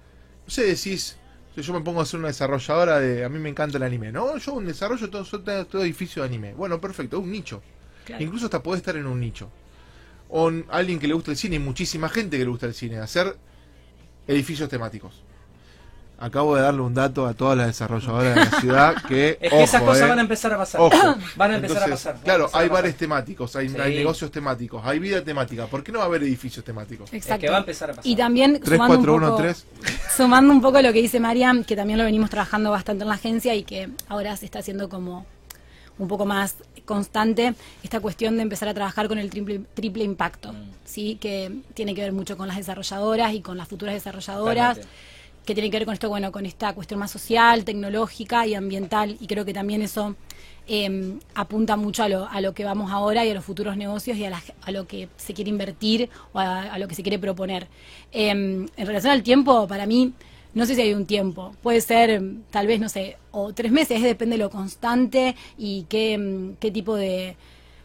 no 0.46 0.50
sé, 0.52 0.64
decís, 0.64 1.18
si 1.56 1.62
yo 1.62 1.74
me 1.74 1.82
pongo 1.82 2.02
a 2.02 2.06
ser 2.06 2.20
una 2.20 2.28
desarrolladora 2.28 3.00
de, 3.00 3.24
a 3.24 3.30
mí 3.30 3.40
me 3.40 3.50
encanta 3.50 3.78
el 3.78 3.84
anime, 3.84 4.12
¿no? 4.12 4.38
Yo 4.38 4.54
un 4.54 4.66
desarrollo 4.66 5.10
todo, 5.10 5.24
todo, 5.24 5.66
todo 5.66 5.84
edificio 5.84 6.22
de 6.22 6.28
anime. 6.28 6.54
Bueno, 6.54 6.82
perfecto, 6.82 7.20
un 7.20 7.32
nicho. 7.32 7.62
Claro. 8.04 8.24
Incluso 8.24 8.46
hasta 8.46 8.62
podés 8.62 8.80
estar 8.80 8.98
en 8.98 9.08
un 9.08 9.20
nicho. 9.20 9.50
O 10.30 10.50
en 10.50 10.66
alguien 10.70 11.00
que 11.00 11.08
le 11.08 11.14
gusta 11.14 11.32
el 11.32 11.38
cine, 11.38 11.56
y 11.56 11.60
muchísima 11.60 12.10
gente 12.10 12.38
que 12.38 12.44
le 12.44 12.50
gusta 12.50 12.66
el 12.66 12.74
cine, 12.74 12.98
hacer 12.98 13.38
edificios 14.28 14.70
temáticos. 14.70 15.24
Acabo 16.18 16.56
de 16.56 16.62
darle 16.62 16.82
un 16.82 16.94
dato 16.94 17.26
a 17.28 17.34
todas 17.34 17.58
las 17.58 17.68
desarrolladoras 17.68 18.36
de 18.36 18.46
la 18.46 18.60
ciudad 18.62 18.96
que, 19.08 19.32
Es 19.42 19.50
que 19.50 19.56
ojo, 19.56 19.64
esas 19.66 19.82
cosas 19.82 20.04
eh, 20.04 20.10
van 20.10 20.20
a 20.20 20.22
empezar 20.22 20.54
a 20.54 20.58
pasar. 20.58 20.82
Ojo. 20.82 20.96
Van 21.36 21.52
a 21.52 21.56
empezar 21.58 21.78
Entonces, 21.84 22.06
a 22.08 22.12
pasar. 22.14 22.24
Claro, 22.24 22.46
a 22.46 22.48
hay 22.48 22.52
pasar. 22.70 22.70
bares 22.72 22.96
temáticos, 22.98 23.56
hay, 23.56 23.70
Sí. 23.70 23.76
hay 23.80 23.96
negocios 23.96 24.32
temáticos, 24.32 24.82
hay 24.86 25.00
vida 25.00 25.22
temática. 25.24 25.66
¿Por 25.68 25.84
qué 25.84 25.92
no 25.92 26.00
va 26.00 26.06
a 26.06 26.08
haber 26.08 26.24
edificios 26.24 26.64
temáticos? 26.64 27.12
Exacto. 27.14 27.42
que 27.42 27.50
va 27.50 27.58
a 27.58 27.60
empezar 27.60 27.90
a 27.90 27.94
pasar. 27.94 28.10
Y 28.10 28.16
también 28.16 28.60
3, 28.64 28.66
sumando, 28.78 28.96
4, 28.96 29.14
un 29.14 29.18
1, 29.24 29.30
poco, 29.32 29.42
3. 29.42 29.66
sumando 30.16 30.54
un 30.54 30.62
poco 30.62 30.82
lo 30.82 30.94
que 30.94 31.02
dice 31.02 31.20
Mariam, 31.20 31.64
que 31.64 31.76
también 31.76 32.00
lo 32.00 32.06
venimos 32.06 32.30
trabajando 32.30 32.72
bastante 32.72 33.04
en 33.04 33.10
la 33.10 33.16
agencia 33.16 33.54
y 33.56 33.64
que 33.64 33.90
ahora 34.08 34.38
se 34.38 34.46
está 34.46 34.60
haciendo 34.60 34.88
como 34.90 35.26
un 35.98 36.08
poco 36.08 36.26
más 36.26 36.56
constante 36.84 37.56
esta 37.84 38.00
cuestión 38.00 38.36
de 38.36 38.44
empezar 38.44 38.68
a 38.68 38.74
trabajar 38.74 39.08
con 39.08 39.18
el 39.18 39.30
triple, 39.30 39.62
triple 39.74 40.04
impacto, 40.04 40.52
Mm. 40.54 40.70
sí, 40.86 41.18
que 41.20 41.52
tiene 41.74 41.96
que 41.96 42.02
ver 42.02 42.12
mucho 42.14 42.38
con 42.38 42.48
las 42.48 42.58
desarrolladoras 42.58 43.34
y 43.34 43.42
con 43.42 43.58
las 43.58 43.68
futuras 43.68 43.96
desarrolladoras. 43.96 44.80
Que 45.46 45.54
tiene 45.54 45.70
que 45.70 45.78
ver 45.78 45.86
con 45.86 45.94
esto, 45.94 46.10
bueno, 46.10 46.32
con 46.32 46.46
esta 46.46 46.74
cuestión 46.74 47.00
más 47.00 47.12
social, 47.12 47.64
tecnológica 47.64 48.46
y 48.48 48.56
ambiental, 48.56 49.18
y 49.20 49.28
creo 49.28 49.46
que 49.46 49.54
también 49.54 49.82
eso 49.82 50.16
eh, 50.68 51.18
apunta 51.36 51.76
mucho 51.78 52.04
a 52.04 52.10
lo, 52.10 52.28
a 52.28 52.42
lo 52.42 52.54
que 52.54 52.64
vamos 52.66 52.92
ahora 52.92 53.24
y 53.26 53.30
a 53.30 53.34
los 53.34 53.46
futuros 53.46 53.78
negocios 53.78 54.18
y 54.18 54.26
a, 54.26 54.32
la- 54.32 54.44
lo 54.72 54.88
que 54.88 55.10
se 55.18 55.34
quiere 55.34 55.50
invertir 55.50 56.10
o 56.34 56.40
a, 56.40 56.78
lo 56.80 56.88
que 56.88 56.96
se 56.96 57.04
quiere 57.04 57.20
proponer. 57.20 57.68
Eh, 58.12 58.30
en 58.30 58.70
relación 58.88 59.14
al 59.14 59.24
tiempo, 59.24 59.68
para 59.68 59.86
mí, 59.86 60.14
no 60.54 60.66
sé 60.66 60.76
si 60.76 60.82
hay 60.82 60.94
un 60.94 61.06
tiempo, 61.06 61.54
puede 61.62 61.82
ser 61.82 62.20
mm, 62.22 62.44
tal 62.50 62.68
vez, 62.68 62.80
no 62.80 62.90
sé, 62.90 63.18
o 63.32 63.54
tres 63.54 63.72
meses, 63.72 64.02
depende 64.02 64.38
de 64.38 64.44
lo 64.44 64.50
constante 64.50 65.36
y 65.58 65.84
qué, 65.90 66.54
qué 66.60 66.72
tipo 66.72 66.96
de 66.96 67.36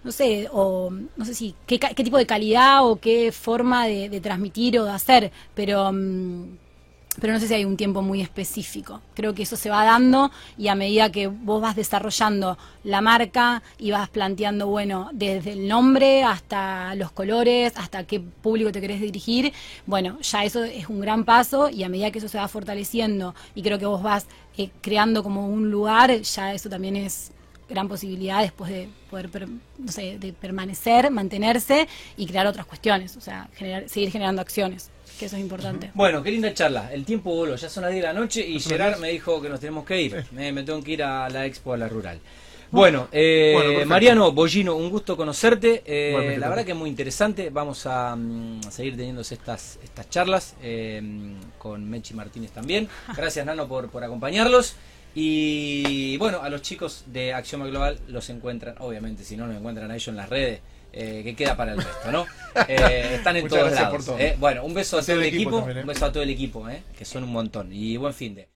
no 0.03 0.12
sé, 0.12 0.49
o 0.53 0.90
no 1.16 1.25
sé 1.27 1.35
si 1.35 1.55
qué, 1.66 1.79
tipo 1.79 2.16
de 2.16 2.25
calidad 2.27 2.87
o 2.88 2.96
qué 3.01 3.33
forma 3.33 3.87
de, 3.87 4.20
transmitir 4.23 4.79
o 4.79 4.85
de 4.85 4.90
hacer, 4.92 5.31
pero 5.55 5.92
pero 7.18 7.33
no 7.33 7.40
sé 7.40 7.49
si 7.49 7.55
hay 7.55 7.64
un 7.64 7.77
tiempo 7.77 8.03
muy 8.03 8.20
específico. 8.20 9.01
Creo 9.14 9.35
que 9.35 9.42
eso 9.42 9.57
se 9.57 9.70
va 9.70 9.85
dando 9.85 10.31
y 10.57 10.68
a 10.68 10.75
medida 10.75 11.11
que 11.11 11.27
vos 11.27 11.61
vas 11.61 11.75
desarrollando 11.75 12.57
la 12.85 13.01
marca 13.01 13.62
y 13.79 13.90
vas 13.90 14.09
planteando, 14.09 14.68
bueno, 14.68 15.11
desde 15.12 15.53
el 15.53 15.66
nombre 15.66 16.23
hasta 16.23 16.94
los 16.94 17.11
colores, 17.11 17.73
hasta 17.77 18.05
qué 18.05 18.20
público 18.20 18.70
te 18.70 18.81
querés 18.81 19.01
dirigir, 19.01 19.53
bueno, 19.87 20.20
ya 20.20 20.44
eso 20.44 20.62
es 20.64 20.88
un 20.88 21.01
gran 21.01 21.25
paso 21.25 21.68
y 21.68 21.83
a 21.83 21.88
medida 21.88 22.11
que 22.11 22.18
eso 22.18 22.29
se 22.29 22.38
va 22.38 22.49
fortaleciendo 22.49 23.35
y 23.55 23.62
creo 23.62 23.79
que 23.79 23.87
vos 23.87 24.03
vas 24.03 24.27
eh, 24.57 24.70
creando 24.81 25.23
como 25.23 25.49
un 25.49 25.70
lugar, 25.70 26.20
ya 26.20 26.55
eso 26.55 26.68
también 26.68 26.96
es 26.96 27.33
gran 27.70 27.88
posibilidad 27.88 28.42
después 28.42 28.70
de 28.70 28.88
poder, 29.09 29.28
per- 29.30 29.48
no 29.48 29.90
sé, 29.92 30.18
de 30.18 30.33
permanecer, 30.35 31.11
mantenerse 31.11 31.88
y 32.16 32.26
crear 32.26 32.46
otras 32.46 32.66
cuestiones, 32.66 33.16
o 33.16 33.20
sea, 33.20 33.48
generar, 33.54 33.88
seguir 33.88 34.11
generando 34.11 34.42
acciones, 34.42 34.90
que 35.18 35.26
eso 35.26 35.37
es 35.37 35.42
importante. 35.42 35.90
Bueno, 35.94 36.22
qué 36.22 36.30
linda 36.30 36.52
charla. 36.52 36.92
El 36.92 37.04
tiempo 37.04 37.35
voló, 37.35 37.56
ya 37.56 37.68
son 37.68 37.85
las 37.85 37.92
10 37.92 38.02
de 38.02 38.09
la 38.12 38.14
noche 38.20 38.46
y 38.46 38.61
Gerard 38.61 38.98
me 38.98 39.11
dijo 39.11 39.40
que 39.40 39.48
nos 39.48 39.61
tenemos 39.61 39.85
que 39.87 40.02
ir. 40.02 40.24
Me, 40.33 40.52
me 40.52 40.62
tengo 40.64 40.83
que 40.83 40.92
ir 40.92 41.02
a 41.02 41.28
la 41.30 41.46
expo, 41.46 41.72
a 41.72 41.76
la 41.76 41.88
rural. 41.88 42.18
Bueno, 42.72 43.09
eh, 43.11 43.52
Bueno. 43.74 43.87
Mariano 43.87 44.30
Bollino, 44.30 44.76
un 44.76 44.90
gusto 44.90 45.16
conocerte. 45.16 45.83
Eh, 45.85 46.37
la 46.38 46.48
verdad 46.48 46.64
que 46.64 46.70
es 46.70 46.76
muy 46.78 46.88
interesante. 46.88 47.50
Vamos 47.50 47.85
a, 47.87 48.14
mm, 48.14 48.61
a 48.68 48.70
seguir 48.70 48.96
teniendo 48.96 49.22
estas, 49.22 49.80
estas 49.83 50.09
charlas 50.09 50.54
eh, 50.62 51.02
con 51.59 51.88
Mechi 51.90 52.14
Martínez 52.14 52.52
también. 52.52 52.88
Gracias, 53.16 53.44
Nano, 53.44 53.66
por, 53.66 53.90
por 53.90 54.04
acompañarlos. 54.04 54.76
Y 55.14 56.16
bueno, 56.18 56.40
a 56.42 56.49
los 56.51 56.62
chicos 56.62 57.05
de 57.07 57.33
Axioma 57.35 57.66
Global 57.66 57.99
los 58.09 58.29
encuentran, 58.31 58.77
obviamente, 58.79 59.25
si 59.25 59.37
no 59.37 59.46
nos 59.46 59.57
encuentran 59.57 59.90
a 59.90 59.94
ellos 59.94 60.09
en 60.09 60.16
las 60.16 60.29
redes, 60.29 60.61
eh, 60.92 61.20
que 61.25 61.35
queda 61.37 61.57
para 61.57 61.73
el 61.73 61.79
resto, 61.79 62.11
¿no? 62.12 62.27
Eh, 62.68 63.12
están 63.14 63.37
en 63.37 63.44
Muchas 63.44 63.59
todos 63.61 63.73
lados. 63.73 64.07
todo. 64.07 64.18
eh. 64.18 64.37
Bueno, 64.38 64.64
un 64.64 64.75
beso 64.75 64.99
a 64.99 65.03
todo 65.03 65.16
el 65.16 65.23
equipo 65.23 65.40
equipo, 65.42 65.59
también, 65.59 65.79
eh. 65.79 65.81
un 65.83 65.87
beso 65.87 66.05
a 66.07 66.12
todo 66.12 66.23
el 66.25 66.31
equipo, 66.31 66.68
eh, 66.68 66.83
que 66.99 67.05
son 67.05 67.23
un 67.25 67.31
montón. 67.33 67.73
Y 67.73 67.96
buen 67.96 68.12
fin 68.12 68.35
de. 68.35 68.49